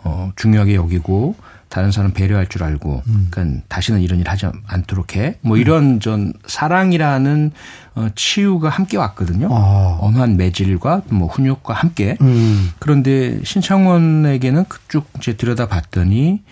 어, 0.03 0.33
중요하게 0.35 0.75
여기고, 0.75 1.37
다른 1.69 1.93
사람 1.93 2.11
배려할 2.11 2.49
줄 2.49 2.65
알고, 2.65 3.05
음. 3.07 3.29
그러니까 3.31 3.63
다시는 3.69 4.01
이런 4.01 4.19
일 4.19 4.29
하지 4.29 4.47
않도록 4.67 5.15
해. 5.15 5.37
뭐 5.43 5.57
음. 5.57 5.61
이런 5.61 6.01
전 6.01 6.33
사랑이라는 6.49 7.53
어, 7.95 8.09
치유가 8.17 8.69
함께 8.69 8.97
왔거든요. 8.97 9.47
아. 9.49 9.97
엄한 10.01 10.37
매질과 10.39 11.03
뭐 11.11 11.29
훈육과 11.29 11.73
함께. 11.73 12.17
음. 12.21 12.73
그런데 12.81 13.41
신창원에게는 13.45 14.65
그쭉 14.65 15.07
이제 15.19 15.37
들여다 15.37 15.69
봤더니 15.69 16.43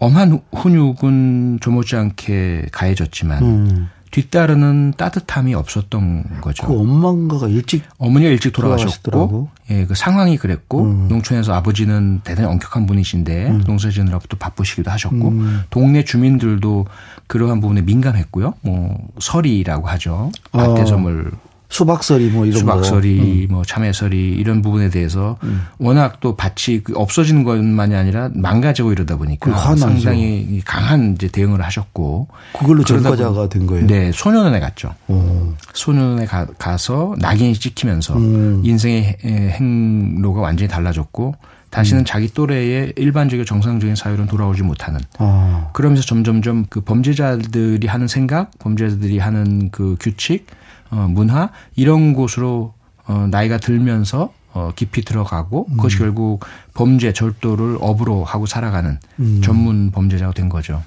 엄한 0.00 0.40
훈육은 0.52 1.58
조못지않게 1.60 2.66
가해졌지만 2.72 3.42
음. 3.42 3.88
뒤따르는 4.10 4.94
따뜻함이 4.96 5.54
없었던 5.54 6.40
거죠. 6.40 6.66
그 6.66 6.76
엄마가 6.76 7.46
일찍 7.46 7.84
어머니가 7.98 8.32
일찍 8.32 8.52
돌아가셨고, 8.52 9.48
예, 9.70 9.86
그 9.86 9.94
상황이 9.94 10.36
그랬고 10.36 10.82
음. 10.82 11.06
농촌에서 11.08 11.54
아버지는 11.54 12.20
대단히 12.24 12.48
엄격한 12.48 12.86
분이신데 12.86 13.50
음. 13.50 13.64
농사 13.64 13.88
지느라또 13.90 14.36
바쁘시기도 14.36 14.90
하셨고 14.90 15.28
음. 15.28 15.62
동네 15.70 16.02
주민들도 16.02 16.86
그러한 17.28 17.60
부분에 17.60 17.82
민감했고요. 17.82 18.54
뭐 18.62 18.98
설이라고 19.20 19.86
하죠. 19.86 20.32
밭대섬을 20.50 21.30
아. 21.32 21.49
수박설이 21.70 22.30
뭐 22.30 22.44
이런 22.44 22.58
수박설이 22.58 23.16
거. 23.16 23.24
음. 23.24 23.46
뭐 23.48 23.64
참외설이 23.64 24.32
이런 24.32 24.60
부분에 24.60 24.90
대해서 24.90 25.38
음. 25.44 25.62
워낙 25.78 26.18
또 26.20 26.36
밭이 26.36 26.80
그 26.82 26.92
없어지는 26.96 27.44
것만이 27.44 27.94
아니라 27.94 28.28
망가지고 28.34 28.92
이러다 28.92 29.16
보니까 29.16 29.76
상당히 29.76 30.60
강한 30.64 31.14
이제 31.14 31.28
대응을 31.28 31.62
하셨고 31.62 32.28
그걸로 32.58 32.84
전과자가 32.84 33.48
된 33.48 33.66
거예요. 33.66 33.86
네, 33.86 34.10
소년원에 34.12 34.58
갔죠. 34.58 34.94
오. 35.08 35.54
소년원에 35.72 36.26
가, 36.26 36.76
서 36.76 37.14
낙인이 37.18 37.54
찍히면서 37.54 38.16
음. 38.16 38.62
인생의 38.64 39.18
행로가 39.22 40.40
완전히 40.40 40.68
달라졌고 40.68 41.34
다시는 41.70 42.02
음. 42.02 42.04
자기 42.04 42.32
또래의 42.32 42.94
일반적인 42.96 43.44
정상적인 43.44 43.94
사회로 43.94 44.26
돌아오지 44.26 44.62
못하는. 44.62 45.00
아. 45.18 45.68
그러면서 45.72 46.02
점점점 46.02 46.66
그 46.68 46.80
범죄자들이 46.80 47.86
하는 47.86 48.08
생각, 48.08 48.50
범죄자들이 48.58 49.18
하는 49.18 49.70
그 49.70 49.96
규칙, 50.00 50.46
어, 50.90 51.06
문화 51.08 51.50
이런 51.76 52.12
곳으로 52.14 52.74
어, 53.06 53.26
나이가 53.30 53.58
들면서 53.58 54.32
어, 54.52 54.72
깊이 54.74 55.02
들어가고 55.02 55.66
음. 55.70 55.76
그것이 55.76 55.98
결국 55.98 56.44
범죄 56.74 57.12
절도를 57.12 57.78
업으로 57.80 58.24
하고 58.24 58.46
살아가는 58.46 58.98
음. 59.20 59.40
전문 59.42 59.90
범죄자가 59.90 60.32
된 60.32 60.48
거죠. 60.48 60.82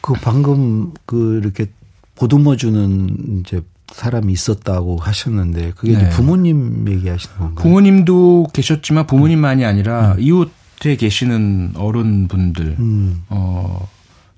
그 0.00 0.12
방금 0.14 0.92
그 1.06 1.38
이렇게 1.40 1.66
보듬어 2.16 2.56
주는 2.56 3.40
이제 3.40 3.62
사람이 3.92 4.32
있었다고 4.32 4.96
하셨는데 4.96 5.72
그게 5.76 5.96
네. 5.96 6.08
부모님 6.10 6.86
얘기하시는 6.88 7.36
건가요? 7.36 7.62
부모님도 7.62 8.48
계셨지만 8.52 9.06
부모님만이 9.06 9.64
아니라 9.64 10.12
음. 10.12 10.20
이웃에 10.20 10.96
계시는 10.96 11.74
어른분들 11.76 12.76
음. 12.78 13.22
어 13.28 13.88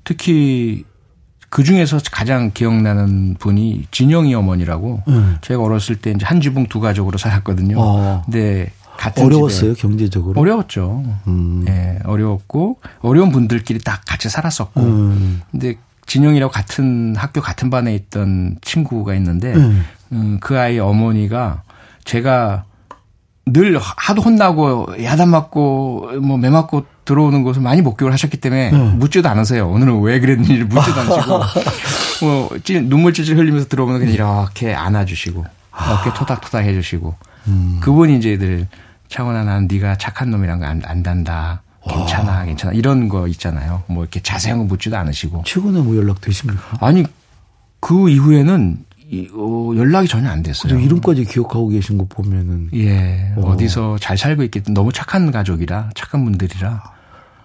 특히 0.05 0.85
그 1.49 1.65
중에서 1.65 1.99
가장 2.11 2.51
기억나는 2.53 3.37
분이 3.39 3.87
진영이 3.91 4.35
어머니라고 4.35 5.03
음. 5.09 5.37
제가 5.41 5.63
어렸을 5.63 5.97
때 5.97 6.11
이제 6.11 6.25
한 6.27 6.41
지붕 6.41 6.67
두 6.67 6.81
가족으로 6.81 7.19
살았거든요. 7.19 7.77
어. 7.79 8.23
근데 8.25 8.73
같은 8.97 9.25
어려웠어요 9.25 9.75
경제적으로. 9.75 10.41
어려웠죠. 10.41 11.05
음. 11.27 11.65
예, 11.69 11.99
어려웠고 12.05 12.81
어려운 13.01 13.31
분들끼리 13.31 13.81
딱 13.81 14.03
같이 14.07 14.29
살았었고. 14.29 14.81
음. 14.81 15.43
근데 15.51 15.77
진영이라고 16.07 16.53
같은 16.53 17.15
학교 17.17 17.41
같은 17.41 17.69
반에 17.69 17.95
있던 17.95 18.59
친구가 18.63 19.15
있는데 19.17 19.55
음. 19.55 19.85
음, 20.13 20.39
그 20.41 20.59
아이 20.59 20.79
어머니가 20.79 21.63
제가 22.05 22.65
늘 23.47 23.79
하도 23.79 24.23
혼나고 24.23 24.89
야단 25.03 25.29
맞고 25.31 26.11
뭐 26.21 26.37
매 26.37 26.51
맞고 26.51 26.85
들어오는 27.05 27.45
것을 27.45 27.63
많이 27.63 27.81
목격을 27.83 28.13
하셨기 28.13 28.39
때문에 28.39 28.73
음. 28.73 28.99
묻지도 28.99 29.29
않으세요. 29.29 29.69
오늘은 29.71 30.01
왜 30.03 30.19
그랬는지 30.19 30.65
묻지도 30.65 31.01
않으시고 31.01 31.41
뭐 32.27 32.51
찔, 32.65 32.89
눈물 32.89 33.13
찔찔 33.15 33.37
흘리면서 33.39 33.69
들어오면 33.69 34.01
그냥 34.01 34.13
이렇게 34.15 34.75
안아주시고 34.75 35.45
어깨 35.71 36.13
토닥토닥 36.15 36.65
해주시고 36.65 37.15
음. 37.47 37.79
그분이 37.81 38.17
이제 38.17 38.37
들 38.39 38.67
창원아 39.09 39.45
난 39.45 39.69
네가 39.71 39.97
착한 39.99 40.31
놈이란 40.33 40.59
거 40.59 40.67
안, 40.67 40.83
안단다. 40.85 41.63
괜찮아, 41.89 42.45
괜찮아. 42.45 42.73
이런 42.73 43.09
거 43.09 43.29
있잖아요. 43.29 43.85
뭐 43.87 44.03
이렇게 44.03 44.21
자세한 44.21 44.59
거 44.59 44.65
묻지도 44.65 44.97
않으시고. 44.97 45.45
최근에 45.47 45.79
뭐 45.83 45.97
연락 45.97 46.21
되십니까? 46.21 46.61
아니, 46.81 47.05
그 47.79 48.11
이후에는 48.11 48.79
어, 49.35 49.73
연락이 49.77 50.09
전혀 50.09 50.29
안 50.29 50.43
됐어요. 50.43 50.79
이름까지 50.79 51.25
기억하고 51.25 51.69
계신 51.69 51.97
거 51.97 52.07
보면은. 52.09 52.71
예. 52.75 53.33
어. 53.37 53.57
디서 53.57 53.99
잘 54.01 54.19
살고 54.19 54.43
있겠든 54.45 54.75
너무 54.75 54.93
착한 54.93 55.31
가족이라, 55.31 55.91
착한 55.95 56.25
분들이라. 56.25 56.83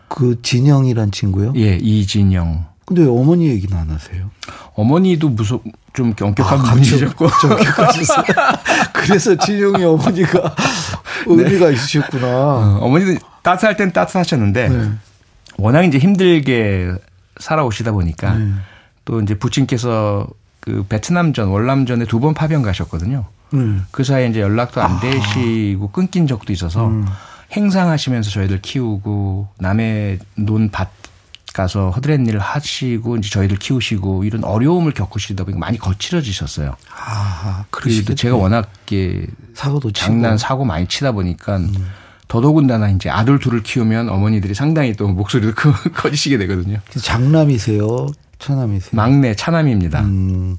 그 0.07 0.41
진영이란 0.41 1.11
친구요? 1.11 1.53
예, 1.55 1.75
이진영. 1.75 2.65
근데 2.85 3.05
어머니 3.05 3.47
얘기는 3.47 3.75
안 3.77 3.89
하세요? 3.89 4.29
어머니도 4.73 5.29
무섭, 5.29 5.63
좀 5.93 6.13
엄격한 6.19 6.59
아, 6.59 6.63
분이셨고. 6.73 7.27
그래서 8.93 9.35
진영이 9.35 9.83
어머니가 9.83 10.55
네. 11.27 11.43
의미가 11.43 11.67
네. 11.67 11.73
있으셨구나. 11.73 12.27
어, 12.27 12.79
어머니도 12.81 13.25
따뜻할 13.43 13.77
땐 13.77 13.93
따뜻하셨는데, 13.93 14.69
네. 14.69 14.89
워낙 15.57 15.83
이제 15.83 15.99
힘들게 15.99 16.91
살아오시다 17.39 17.91
보니까, 17.91 18.35
네. 18.35 18.51
또 19.05 19.21
이제 19.21 19.35
부친께서 19.35 20.27
그 20.61 20.85
베트남전, 20.87 21.47
월남전에 21.49 22.05
두 22.05 22.19
번 22.19 22.33
파병 22.33 22.61
가셨거든요. 22.61 23.25
음. 23.53 23.85
그 23.91 24.03
사이에 24.03 24.27
이제 24.29 24.39
연락도 24.41 24.81
안 24.81 24.91
아. 24.91 24.99
되시고 24.99 25.87
아. 25.87 25.91
끊긴 25.91 26.27
적도 26.27 26.53
있어서 26.53 26.87
음. 26.87 27.05
행상하시면서 27.51 28.29
저희들 28.29 28.61
키우고 28.61 29.49
남의 29.59 30.19
논밭 30.35 30.89
가서 31.53 31.89
허드렛 31.89 32.25
일을 32.29 32.39
하시고 32.39 33.17
이제 33.17 33.29
저희들 33.29 33.57
키우시고 33.57 34.23
이런 34.23 34.45
어려움을 34.45 34.93
겪으시다 34.93 35.43
보니까 35.43 35.59
많이 35.59 35.77
거칠어지셨어요. 35.77 36.77
아, 36.95 37.65
그리고 37.71 38.15
제가 38.15 38.37
워낙 38.37 38.71
사고도 39.53 39.91
장난 39.91 40.37
치고. 40.37 40.47
사고 40.47 40.63
많이 40.63 40.87
치다 40.87 41.11
보니까 41.11 41.57
음. 41.57 41.89
더더군다나 42.29 42.89
이제 42.91 43.09
아들 43.09 43.37
둘을 43.39 43.63
키우면 43.63 44.07
어머니들이 44.07 44.53
상당히 44.53 44.93
또 44.93 45.09
목소리도 45.09 45.51
커지시게 45.93 46.37
되거든요. 46.37 46.79
장남이세요? 47.01 48.07
차남이세요? 48.41 48.91
막내 48.93 49.35
차남입니다. 49.35 50.01
음. 50.01 50.57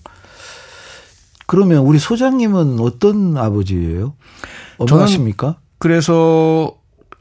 그러면 1.47 1.79
우리 1.79 1.99
소장님은 1.99 2.81
어떤 2.81 3.37
아버지예요? 3.37 4.15
어떠십니까? 4.79 5.57
그래서 5.79 6.77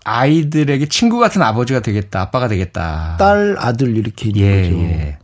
아이들에게 0.05 0.87
친구 0.87 1.19
같은 1.19 1.41
아버지가 1.41 1.81
되겠다, 1.81 2.21
아빠가 2.21 2.47
되겠다. 2.47 3.17
딸, 3.17 3.55
아들 3.59 3.97
이렇게 3.97 4.29
있는 4.29 4.41
예, 4.41 4.61
거죠. 4.63 4.77
예. 4.83 5.17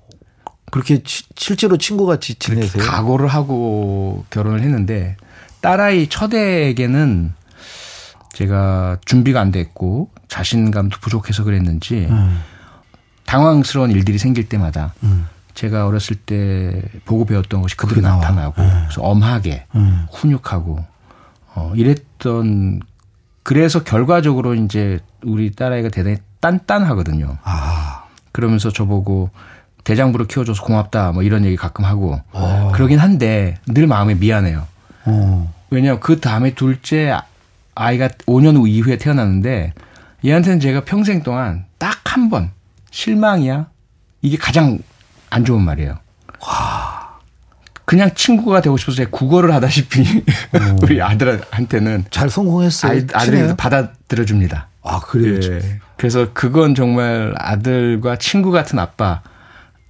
그렇게 0.72 1.02
치, 1.04 1.24
실제로 1.36 1.78
친구같이 1.78 2.36
지내세요? 2.36 2.84
각오를 2.84 3.28
하고 3.28 4.26
결혼을 4.30 4.62
했는데 4.62 5.16
딸아이 5.62 6.08
첫애에게는 6.10 7.34
제가 8.34 9.00
준비가 9.06 9.40
안 9.40 9.52
됐고 9.52 10.12
자신감도 10.28 10.98
부족해서 11.00 11.44
그랬는지 11.44 12.08
음. 12.10 12.42
당황스러운 13.28 13.92
일들이 13.92 14.18
생길 14.18 14.50
때마다 14.50 14.94
음. 15.04 15.28
제가 15.54 15.86
어렸을 15.86 16.16
때 16.16 16.82
보고 17.06 17.26
배웠던 17.26 17.62
것이 17.62 17.78
그대로 17.78 18.02
나타나고 18.02 18.62
네. 18.62 18.70
그래서 18.86 19.02
엄하게 19.02 19.66
음. 19.76 20.08
훈육하고 20.12 20.84
어 21.56 21.74
이랬던 21.76 22.82
그래서 23.44 23.84
결과적으로 23.84 24.56
이제 24.56 25.00
우리 25.24 25.52
딸아이가 25.52 25.90
대단히 25.90 26.18
단단하거든요. 26.42 27.38
아. 27.44 28.06
그러면서 28.32 28.72
저보고 28.72 29.30
대장부로 29.84 30.28
키워줘서 30.28 30.64
고맙다 30.64 31.12
뭐 31.12 31.24
이런 31.24 31.46
얘기 31.46 31.56
가끔 31.56 31.86
하고 31.86 32.22
어. 32.32 32.72
그러긴 32.74 33.00
한데 33.00 33.58
늘 33.68 33.88
마음에 33.88 34.16
미안해요. 34.16 34.68
어. 35.06 35.54
왜냐하면 35.70 36.00
그 36.00 36.20
다음에 36.20 36.54
둘째 36.54 37.18
아이가 37.76 38.08
5년 38.26 38.56
후 38.56 38.68
이후에 38.68 38.98
태어났는데 38.98 39.74
얘한테는 40.26 40.60
제가 40.60 40.86
평생 40.86 41.24
동안 41.24 41.66
딱 41.78 41.98
한 42.18 42.30
번 42.30 42.50
실망이야. 43.02 43.68
이게 44.24 44.38
가장 44.38 44.80
안 45.30 45.46
좋은 45.46 45.62
말이에요. 45.62 46.00
와. 46.42 47.20
그냥 47.86 48.10
친구가 48.16 48.62
되고 48.62 48.76
싶어서 48.76 48.96
제가 48.98 49.12
국어를 49.12 49.54
하다시피 49.54 50.24
우리 50.82 51.00
아들한테는 51.02 52.06
잘 52.10 52.30
성공했어요. 52.32 53.04
아들이 53.14 53.56
받아들여 53.56 54.26
줍니다. 54.26 54.70
아, 54.82 55.00
그래요? 55.00 55.40
예. 55.44 55.80
그래서 55.96 56.30
그건 56.34 56.74
정말 56.74 57.36
아들과 57.38 58.18
친구 58.18 58.50
같은 58.52 58.80
아빠 58.80 59.22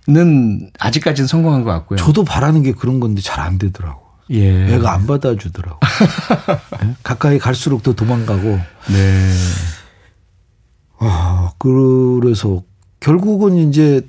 는 0.10 0.72
아직까지는 0.80 1.28
성공한 1.28 1.63
것 1.63 1.72
같고요. 1.72 1.98
저도 1.98 2.24
바라는 2.24 2.63
게 2.63 2.72
그런 2.72 3.02
건데 3.02 3.22
잘 3.22 3.41
안 3.41 3.58
되더라고. 3.58 4.02
예. 4.32 4.74
애가 4.74 4.93
안 4.93 5.06
받아주더라고. 5.06 5.80
네? 6.82 6.96
가까이 7.04 7.39
갈수록 7.39 7.84
더 7.84 7.93
도망가고. 7.93 8.60
네. 8.89 9.34
아, 11.00 11.52
그래서 11.58 12.63
결국은 13.08 13.56
이제 13.56 14.02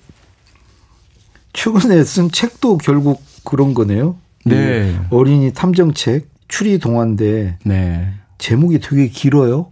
최근에 1.52 2.02
쓴 2.02 2.32
책도 2.32 2.78
결국 2.78 3.22
그런 3.44 3.72
거네요. 3.72 4.16
네. 4.44 4.98
어린이 5.10 5.52
탐정책 5.52 6.28
추리 6.48 6.80
동화인데 6.80 7.58
네. 7.64 8.12
제목이 8.38 8.80
되게 8.80 9.06
길어요. 9.06 9.70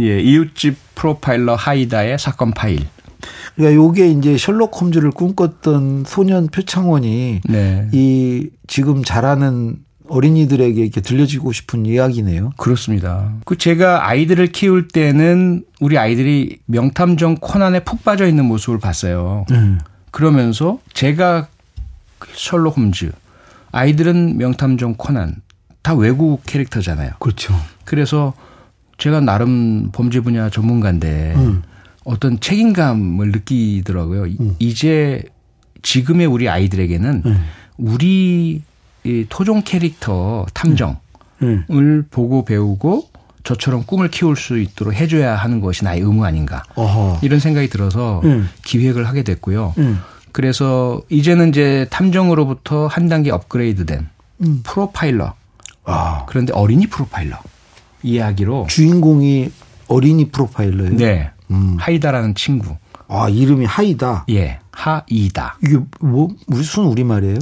예, 0.00 0.20
이웃집 0.20 0.76
프로파일러 0.96 1.54
하이다의 1.54 2.18
사건 2.18 2.50
파일. 2.50 2.84
그러니까 3.54 3.76
요게 3.76 4.08
이제 4.08 4.36
셜록 4.36 4.80
홈즈를 4.80 5.12
꿈꿨던 5.12 6.02
소년 6.04 6.48
표창원이 6.48 7.42
네. 7.48 7.88
이 7.92 8.50
지금 8.66 9.04
자라는 9.04 9.76
어린이들에게 10.08 10.80
이렇게 10.80 11.00
들려주고 11.00 11.52
싶은 11.52 11.86
이야기네요. 11.86 12.52
그렇습니다. 12.56 13.32
그 13.44 13.56
제가 13.56 14.08
아이들을 14.08 14.48
키울 14.48 14.88
때는 14.88 15.64
우리 15.80 15.98
아이들이 15.98 16.58
명탐정 16.66 17.36
코난에 17.36 17.80
푹 17.80 18.04
빠져 18.04 18.26
있는 18.26 18.44
모습을 18.46 18.78
봤어요. 18.78 19.46
음. 19.50 19.80
그러면서 20.10 20.78
제가 20.92 21.48
셜록 22.34 22.76
홈즈, 22.76 23.12
아이들은 23.72 24.38
명탐정 24.38 24.94
코난 24.96 25.36
다 25.82 25.94
외국 25.94 26.42
캐릭터잖아요. 26.46 27.12
그렇죠. 27.18 27.54
그래서 27.84 28.34
제가 28.98 29.20
나름 29.20 29.90
범죄 29.92 30.20
분야 30.20 30.48
전문가인데 30.50 31.34
음. 31.36 31.62
어떤 32.04 32.40
책임감을 32.40 33.32
느끼더라고요. 33.32 34.24
음. 34.40 34.56
이제 34.58 35.22
지금의 35.82 36.26
우리 36.26 36.48
아이들에게는 36.48 37.22
음. 37.26 37.44
우리 37.76 38.62
토종 39.28 39.62
캐릭터 39.62 40.46
탐정을 40.54 40.96
음. 41.42 42.04
보고 42.10 42.44
배우고 42.44 43.08
저처럼 43.44 43.84
꿈을 43.84 44.08
키울 44.08 44.36
수 44.36 44.58
있도록 44.58 44.94
해줘야 44.94 45.36
하는 45.36 45.60
것이 45.60 45.84
나의 45.84 46.00
의무 46.00 46.24
아닌가 46.24 46.64
어허. 46.74 47.20
이런 47.22 47.38
생각이 47.38 47.68
들어서 47.68 48.20
음. 48.24 48.48
기획을 48.64 49.06
하게 49.06 49.22
됐고요. 49.22 49.74
음. 49.78 50.00
그래서 50.32 51.00
이제는 51.08 51.50
이제 51.50 51.86
탐정으로부터 51.90 52.88
한 52.88 53.08
단계 53.08 53.30
업그레이드된 53.30 54.08
음. 54.42 54.60
프로파일러. 54.64 55.34
아. 55.84 56.24
그런데 56.26 56.52
어린이 56.52 56.88
프로파일러 56.88 57.38
이야기로 58.02 58.66
주인공이 58.68 59.50
어린이 59.88 60.28
프로파일러예요. 60.30 60.96
네. 60.96 61.30
음. 61.50 61.76
하이다라는 61.78 62.34
친구. 62.34 62.76
아, 63.08 63.28
이름이 63.28 63.66
하이다? 63.66 64.26
예. 64.30 64.58
하이다. 64.76 65.56
이게 65.64 65.78
뭐, 66.00 66.28
무슨 66.46 66.84
우리말이에요? 66.84 67.38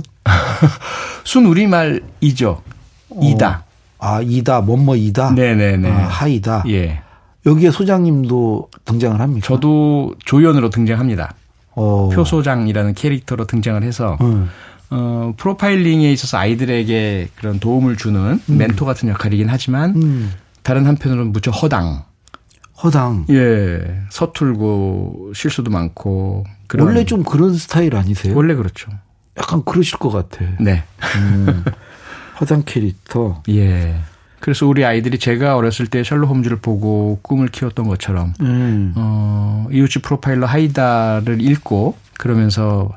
순 1.25 1.47
우리말이죠. 1.47 2.62
어. 3.11 3.20
이다. 3.23 3.64
아, 3.99 4.20
이다, 4.23 4.61
뭐뭐 4.61 4.97
이다? 4.97 5.33
네 5.35 5.55
네 5.55 5.77
네. 5.77 5.90
아, 5.90 6.07
하이다. 6.07 6.64
예. 6.68 7.01
여기에 7.47 7.70
소장님도 7.73 8.70
등장을 8.85 9.20
합니까? 9.20 9.47
저도 9.47 10.14
조연으로 10.25 10.70
등장합니다. 10.70 11.35
어. 11.73 12.09
표소장이라는 12.14 12.94
캐릭터로 12.94 13.47
등장을 13.47 13.83
해서, 13.83 14.16
음. 14.20 14.49
어, 14.90 15.33
프로파일링에 15.37 16.11
있어서 16.12 16.38
아이들에게 16.38 17.31
그런 17.35 17.59
도움을 17.59 17.97
주는 17.97 18.40
음. 18.49 18.57
멘토 18.59 18.85
같은 18.85 19.09
역할이긴 19.09 19.49
하지만, 19.51 19.94
음. 19.97 20.33
다른 20.62 20.87
한편으로는 20.87 21.33
무척 21.33 21.51
허당. 21.51 22.05
허당. 22.83 23.27
예. 23.31 24.01
서툴고 24.11 25.33
실수도 25.35 25.70
많고. 25.70 26.44
원래 26.83 27.05
좀 27.05 27.23
그런 27.23 27.55
스타일 27.55 27.97
아니세요? 27.97 28.35
원래 28.37 28.55
그렇죠. 28.55 28.91
약간 29.39 29.63
그러실 29.65 29.99
것 29.99 30.11
같아. 30.11 30.45
네. 30.61 30.85
음, 31.17 31.65
허당 32.41 32.63
캐릭터. 32.65 33.43
예. 33.49 33.97
그래서 34.41 34.67
우리 34.67 34.85
아이들이 34.85 35.19
제가 35.19 35.57
어렸을 35.57 35.87
때 35.87 36.05
셜록 36.05 36.29
홈즈를 36.29 36.59
보고 36.59 37.19
꿈을 37.23 37.49
키웠던 37.49 37.89
것처럼 37.89 38.35
음. 38.41 38.93
어, 38.95 39.67
이웃집 39.73 40.03
프로파일러 40.03 40.47
하이다를 40.47 41.41
읽고 41.41 41.97
그러면서 42.19 42.91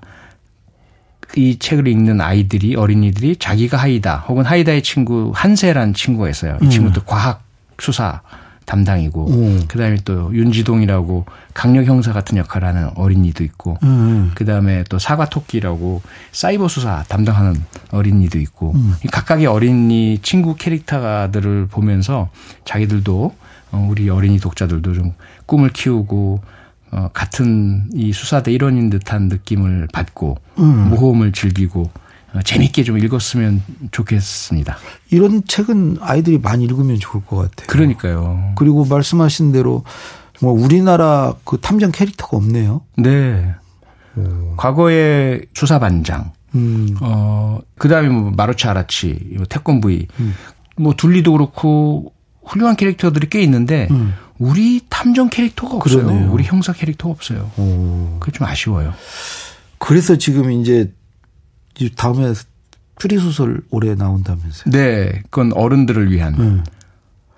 이 1.38 1.58
책을 1.58 1.88
읽는 1.88 2.20
아이들이 2.20 2.76
어린이들이 2.76 3.38
자기가 3.38 3.78
하이다 3.78 4.26
혹은 4.28 4.44
하이다의 4.44 4.82
친구 4.84 5.32
한세란 5.34 5.94
친구가 5.94 6.30
있어요. 6.30 6.58
이 6.62 6.66
음. 6.66 6.70
친구도 6.70 7.04
과학 7.06 7.44
수사 7.80 8.22
담당이고 8.67 9.30
음. 9.30 9.62
그다음에 9.67 9.97
또 10.03 10.32
윤지동이라고 10.34 11.25
강력 11.53 11.86
형사 11.86 12.12
같은 12.12 12.38
역할을 12.38 12.67
하는 12.67 12.89
어린이도 12.95 13.43
있고 13.45 13.77
음. 13.82 14.32
그다음에 14.36 14.84
또 14.89 14.99
사과토끼라고 14.99 16.01
사이버 16.34 16.67
수사 16.67 17.03
담당하는 17.08 17.56
어린이도 17.91 18.38
있고 18.39 18.73
음. 18.75 18.95
각각의 19.12 19.47
어린이 19.47 20.19
친구 20.21 20.56
캐릭터들을 20.56 21.67
보면서 21.67 22.30
자기들도 22.65 23.34
어, 23.71 23.88
우리 23.89 24.10
어린이 24.10 24.38
독자들도 24.38 24.93
좀 24.93 25.13
꿈을 25.45 25.69
키우고 25.69 26.41
어, 26.91 27.10
같은 27.13 27.89
이 27.93 28.12
수사대 28.12 28.51
일원인 28.51 28.89
듯한 28.89 29.30
느낌을 29.30 29.88
받고 29.93 30.38
음. 30.60 30.89
모험을 30.89 31.32
즐기고 31.32 31.84
어, 31.84 32.07
재밌게 32.43 32.84
좀 32.84 32.97
읽었으면 32.97 33.63
좋겠습니다. 33.91 34.78
이런 35.12 35.43
책은 35.45 35.97
아이들이 36.02 36.38
많이 36.38 36.65
읽으면 36.65 37.00
좋을 37.00 37.26
것 37.26 37.38
같아요. 37.38 37.67
그러니까요. 37.67 38.54
그리고 38.56 38.86
말씀하신 38.86 39.52
대로 39.52 39.84
뭐 40.41 40.52
우리나라 40.52 41.34
그 41.43 41.60
탐정 41.60 41.91
캐릭터가 41.91 42.38
없네요. 42.38 42.82
네. 42.97 43.54
오. 44.15 44.56
과거에 44.58 45.41
수사반장, 45.54 46.32
음. 46.56 46.95
어, 47.02 47.60
그 47.78 47.88
다음에 47.88 48.10
뭐 48.10 48.32
마루치 48.32 48.67
아라치, 48.67 49.34
뭐 49.38 49.45
태권브이, 49.45 50.08
음. 50.19 50.34
뭐 50.78 50.93
둘리도 50.95 51.32
그렇고 51.32 52.13
훌륭한 52.43 52.76
캐릭터들이 52.76 53.30
꽤 53.30 53.41
있는데 53.43 53.88
음. 53.91 54.13
우리 54.39 54.82
탐정 54.89 55.30
캐릭터가 55.30 55.76
없어요. 55.76 56.04
그러네요. 56.06 56.32
우리 56.32 56.43
형사 56.43 56.71
캐릭터가 56.73 57.12
없어요. 57.12 57.52
그게 58.19 58.32
좀 58.32 58.45
아쉬워요. 58.47 58.93
그래서 59.80 60.17
지금 60.17 60.52
이제 60.52 60.91
다음에 61.96 62.34
추리 63.00 63.18
소설 63.18 63.62
올해 63.70 63.96
나온다면서요? 63.96 64.72
네, 64.72 65.22
그건 65.30 65.54
어른들을 65.54 66.12
위한 66.12 66.34
음. 66.40 66.63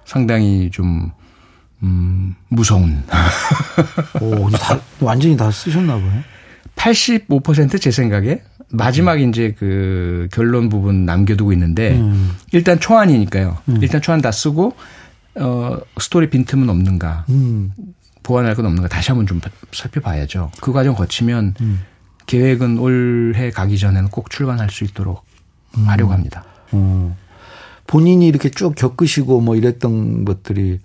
상당히 0.05 0.69
좀 0.71 1.11
음, 1.83 2.35
무서운. 2.49 3.03
오, 4.21 4.49
다, 4.51 4.79
완전히 4.99 5.35
다 5.37 5.51
쓰셨나 5.51 5.95
봐요. 5.95 6.23
85%제 6.75 7.91
생각에 7.91 8.41
마지막 8.71 9.15
음. 9.15 9.29
이제 9.29 9.55
그 9.57 10.27
결론 10.31 10.69
부분 10.69 11.05
남겨두고 11.05 11.51
있는데 11.53 11.97
음. 11.97 12.35
일단 12.51 12.79
초안이니까요. 12.79 13.57
음. 13.67 13.79
일단 13.81 14.01
초안 14.01 14.21
다 14.21 14.31
쓰고 14.31 14.75
어 15.35 15.77
스토리 15.99 16.29
빈틈은 16.29 16.69
없는가. 16.69 17.25
음. 17.29 17.71
보완할 18.23 18.55
건 18.55 18.65
없는가 18.67 18.87
다시 18.87 19.09
한번 19.09 19.25
좀 19.25 19.41
살펴봐야죠. 19.71 20.51
그 20.61 20.71
과정 20.71 20.93
거치면 20.93 21.55
음. 21.61 21.81
계획은 22.29 22.77
올해 22.77 23.49
가기 23.49 23.79
전에는 23.79 24.09
꼭 24.09 24.29
출간할 24.29 24.69
수 24.69 24.83
있도록 24.83 25.25
음. 25.77 25.87
하려고 25.87 26.13
합니다. 26.13 26.43
음. 26.75 27.15
본인이 27.87 28.27
이렇게 28.27 28.51
쭉 28.51 28.75
겪으시고 28.75 29.41
뭐 29.41 29.55
이랬던 29.55 30.25
것들이 30.25 30.79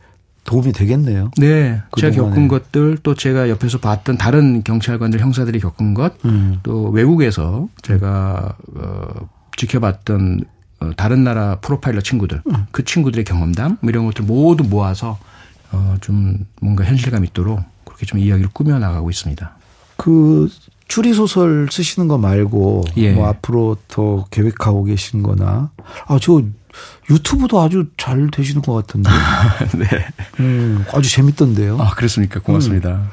도움이 0.44 0.72
되겠네요. 0.72 1.30
네. 1.36 1.82
제가 1.98 2.16
겪은 2.16 2.48
것들 2.48 2.98
또 3.02 3.14
제가 3.14 3.50
옆에서 3.50 3.78
봤던 3.78 4.16
다른 4.16 4.64
경찰관들 4.64 5.20
형사들이 5.20 5.60
겪은 5.60 5.92
것, 5.92 6.14
음. 6.24 6.60
또 6.62 6.88
외국에서 6.88 7.68
제가 7.82 8.56
어, 8.76 9.28
지켜봤던 9.58 10.44
어, 10.80 10.90
다른 10.96 11.24
나라 11.24 11.56
프로파일러 11.60 12.00
친구들, 12.00 12.40
음. 12.46 12.66
그 12.72 12.84
친구들의 12.84 13.24
경험담 13.26 13.78
뭐 13.82 13.90
이런 13.90 14.06
것들 14.06 14.24
모두 14.24 14.64
모아서 14.64 15.18
어, 15.72 15.96
좀 16.00 16.46
뭔가 16.62 16.84
현실감 16.84 17.24
있도록 17.26 17.60
그렇게 17.84 18.06
좀 18.06 18.18
이야기를 18.18 18.48
꾸며 18.54 18.78
나가고 18.78 19.10
있습니다. 19.10 19.56
그 19.96 20.48
추리 20.88 21.12
소설 21.14 21.68
쓰시는 21.70 22.08
거 22.08 22.18
말고 22.18 22.84
예. 22.98 23.12
뭐 23.12 23.26
앞으로 23.28 23.76
더 23.88 24.24
계획하고 24.30 24.84
계신 24.84 25.22
거나 25.22 25.70
아 26.06 26.18
저 26.20 26.42
유튜브도 27.10 27.60
아주 27.60 27.86
잘 27.96 28.28
되시는 28.30 28.62
것 28.62 28.72
같은데. 28.74 29.10
네. 29.78 29.86
음, 30.40 30.84
아주 30.92 31.08
재밌던데요. 31.10 31.78
아, 31.80 31.90
그렇습니까? 31.90 32.40
고맙습니다. 32.40 32.90
음, 32.96 33.08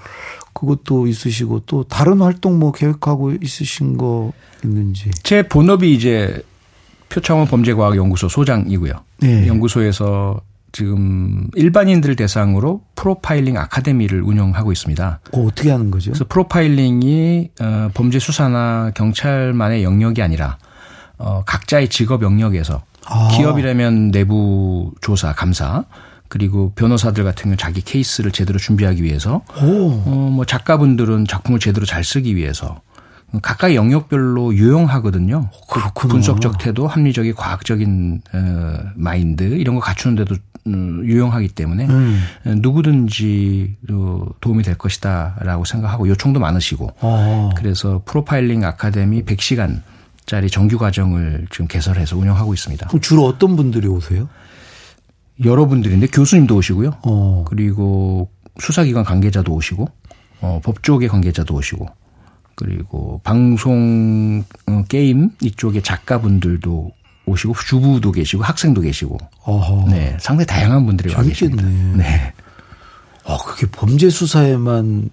그것도 0.53 1.07
있으시고 1.07 1.61
또 1.65 1.83
다른 1.83 2.21
활동 2.21 2.57
뭐 2.59 2.71
계획하고 2.71 3.33
있으신 3.41 3.97
거 3.97 4.33
있는지. 4.63 5.11
제 5.23 5.43
본업이 5.47 5.93
이제 5.93 6.41
표창원 7.09 7.47
범죄과학연구소 7.47 8.29
소장이고요. 8.29 8.93
네. 9.19 9.47
연구소에서 9.47 10.41
지금 10.71 11.49
일반인들 11.55 12.15
대상으로 12.15 12.81
프로파일링 12.95 13.57
아카데미를 13.57 14.21
운영하고 14.21 14.71
있습니다. 14.71 15.19
어, 15.33 15.41
어떻게 15.41 15.71
하는 15.71 15.91
거죠? 15.91 16.11
그래서 16.11 16.25
프로파일링이 16.27 17.49
어, 17.59 17.89
범죄 17.93 18.19
수사나 18.19 18.91
경찰만의 18.95 19.83
영역이 19.83 20.21
아니라 20.21 20.57
어, 21.17 21.43
각자의 21.45 21.89
직업 21.89 22.23
영역에서 22.23 22.83
아. 23.05 23.29
기업이라면 23.35 24.11
내부 24.11 24.93
조사, 25.01 25.33
감사, 25.33 25.85
그리고 26.27 26.71
변호사들 26.75 27.23
같은 27.23 27.45
경우 27.45 27.57
자기 27.57 27.81
케이스를 27.81 28.31
제대로 28.31 28.57
준비하기 28.57 29.03
위해서, 29.03 29.41
어, 29.55 30.29
뭐 30.31 30.45
작가분들은 30.45 31.25
작품을 31.27 31.59
제대로 31.59 31.85
잘 31.85 32.03
쓰기 32.03 32.35
위해서, 32.35 32.81
각각 33.41 33.75
영역별로 33.75 34.53
유용하거든요. 34.53 35.49
그렇구나. 35.69 36.11
분석적 36.11 36.57
태도, 36.57 36.87
합리적인 36.87 37.33
과학적인 37.35 38.21
어, 38.33 38.77
마인드 38.95 39.43
이런 39.43 39.75
거 39.75 39.81
갖추는데도 39.81 40.35
음, 40.35 40.39
유용하기 40.65 41.49
때문에 41.49 41.87
음. 41.87 42.21
누구든지 42.45 43.77
도움이 44.41 44.63
될 44.63 44.75
것이다라고 44.75 45.65
생각하고 45.65 46.07
요청도 46.07 46.39
많으시고 46.39 46.93
어. 47.01 47.49
그래서 47.57 48.01
프로파일링 48.05 48.63
아카데미 48.63 49.23
100시간 49.23 49.81
짜리 50.25 50.49
정규 50.49 50.77
과정을 50.77 51.47
지금 51.49 51.67
개설해서 51.67 52.17
운영하고 52.17 52.53
있습니다. 52.53 52.87
그럼 52.87 53.01
주로 53.01 53.25
어떤 53.25 53.55
분들이 53.55 53.87
오세요? 53.87 54.29
여러분들인데 55.43 56.07
교수님도 56.07 56.55
오시고요. 56.55 56.91
어. 57.03 57.45
그리고 57.47 58.29
수사기관 58.59 59.03
관계자도 59.03 59.53
오시고 59.53 59.87
어, 60.41 60.59
법조계 60.63 61.07
관계자도 61.07 61.55
오시고 61.55 61.87
그리고 62.55 63.21
방송 63.23 64.43
어, 64.67 64.83
게임 64.87 65.31
이쪽에 65.41 65.81
작가분들도 65.81 66.91
오시고 67.25 67.53
주부도 67.67 68.11
계시고 68.11 68.43
학생도 68.43 68.81
계시고 68.81 69.17
어허. 69.43 69.89
네 69.89 70.17
상당히 70.19 70.47
다양한 70.47 70.85
분들이 70.85 71.13
와 71.13 71.21
계십니다. 71.21 71.63
네. 71.95 72.33
아 73.25 73.37
그게 73.45 73.67
범죄 73.71 74.09
수사에만 74.09 75.09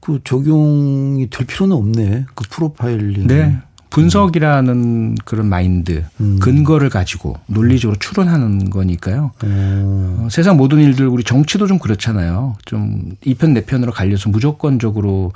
그 0.00 0.20
적용이 0.22 1.30
될 1.30 1.46
필요는 1.46 1.74
없네. 1.74 2.26
그 2.34 2.44
프로파일링. 2.50 3.26
네. 3.26 3.58
분석이라는 3.88 5.14
그런 5.24 5.46
마인드, 5.46 6.04
음. 6.20 6.38
근거를 6.40 6.90
가지고 6.90 7.38
논리적으로 7.46 7.96
추론하는 8.00 8.68
거니까요. 8.68 9.30
음. 9.44 10.18
어, 10.20 10.28
세상 10.30 10.56
모든 10.56 10.80
일들 10.80 11.06
우리 11.06 11.22
정치도 11.22 11.68
좀 11.68 11.78
그렇잖아요. 11.78 12.56
좀 12.64 13.12
이편 13.24 13.54
내 13.54 13.64
편으로 13.64 13.92
갈려서 13.92 14.30
무조건적으로 14.30 15.32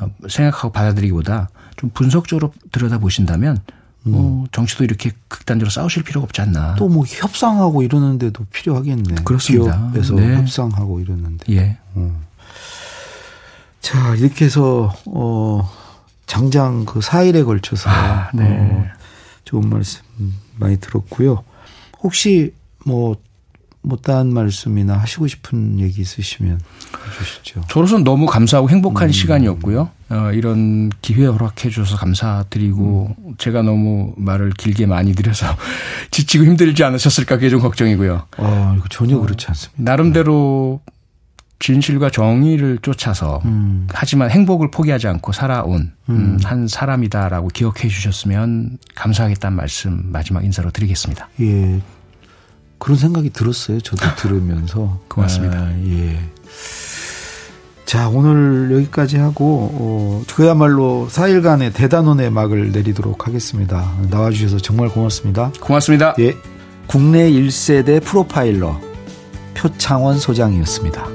어, 0.00 0.06
생각하고 0.28 0.72
받아들이기보다 0.72 1.48
좀 1.76 1.90
분석적으로 1.94 2.52
들여다 2.72 2.98
보신다면 2.98 3.58
음. 4.06 4.12
어, 4.14 4.44
정치도 4.52 4.84
이렇게 4.84 5.12
극단적으로 5.28 5.70
싸우실 5.70 6.02
필요가 6.02 6.24
없지 6.24 6.40
않나. 6.40 6.74
또 6.76 6.88
뭐 6.88 7.04
협상하고 7.06 7.82
이러는데도 7.82 8.44
필요하겠네. 8.52 9.22
그렇습니다. 9.24 9.90
기업에서 9.92 10.14
네. 10.14 10.36
협상하고 10.36 11.00
이러는데. 11.00 11.52
예. 11.54 11.78
음. 11.96 12.16
자 13.80 14.14
이렇게 14.14 14.44
해서 14.44 14.94
어 15.06 15.68
장장 16.26 16.84
그 16.84 17.00
4일에 17.00 17.44
걸쳐서 17.44 17.90
아, 17.90 18.30
네. 18.32 18.44
어, 18.46 18.84
좋은 19.44 19.68
말씀 19.68 20.02
많이 20.56 20.78
들었고요. 20.78 21.42
혹시 22.02 22.54
뭐 22.84 23.16
못다한 23.82 24.32
말씀이나 24.32 24.96
하시고 24.96 25.26
싶은 25.26 25.80
얘기 25.80 26.00
있으시면 26.00 26.60
해주시죠. 27.20 27.62
저로서는 27.68 28.04
너무 28.04 28.26
감사하고 28.26 28.70
행복한 28.70 29.08
음. 29.08 29.12
시간이었고요. 29.12 29.90
어, 30.12 30.30
이런 30.32 30.90
기회 31.00 31.24
허락해 31.24 31.70
주셔서 31.70 31.96
감사드리고 31.96 33.16
음. 33.18 33.34
제가 33.38 33.62
너무 33.62 34.12
말을 34.18 34.50
길게 34.50 34.84
많이 34.84 35.14
드려서 35.14 35.46
지치고 36.12 36.44
힘들지 36.44 36.84
않으셨을까 36.84 37.36
그게 37.36 37.48
좀 37.48 37.60
걱정이고요. 37.60 38.26
아, 38.36 38.74
이거 38.76 38.86
전혀 38.90 39.18
그렇지 39.18 39.46
않습니다. 39.48 39.82
나름대로 39.82 40.82
진실과 41.60 42.10
정의를 42.10 42.78
쫓아서 42.82 43.40
음. 43.46 43.86
하지만 43.90 44.30
행복을 44.30 44.70
포기하지 44.70 45.08
않고 45.08 45.32
살아온 45.32 45.92
음. 46.10 46.38
음한 46.40 46.68
사람이다라고 46.68 47.48
기억해 47.48 47.88
주셨으면 47.88 48.78
감사하겠다는 48.94 49.56
말씀 49.56 50.10
마지막 50.12 50.44
인사로 50.44 50.72
드리겠습니다. 50.72 51.30
예. 51.40 51.80
그런 52.78 52.98
생각이 52.98 53.30
들었어요. 53.30 53.80
저도 53.80 54.14
들으면서. 54.16 55.00
고맙습니다. 55.08 55.56
아, 55.56 55.72
예. 55.86 56.18
자, 57.92 58.08
오늘 58.08 58.74
여기까지 58.74 59.18
하고, 59.18 59.68
어, 59.70 60.22
그야말로 60.34 61.08
4일간의 61.10 61.74
대단원의 61.74 62.30
막을 62.30 62.72
내리도록 62.72 63.26
하겠습니다. 63.26 63.92
나와주셔서 64.08 64.60
정말 64.60 64.88
고맙습니다. 64.88 65.52
고맙습니다. 65.60 66.14
예. 66.18 66.34
국내 66.86 67.30
1세대 67.30 68.02
프로파일러 68.02 68.80
표창원 69.52 70.18
소장이었습니다. 70.18 71.06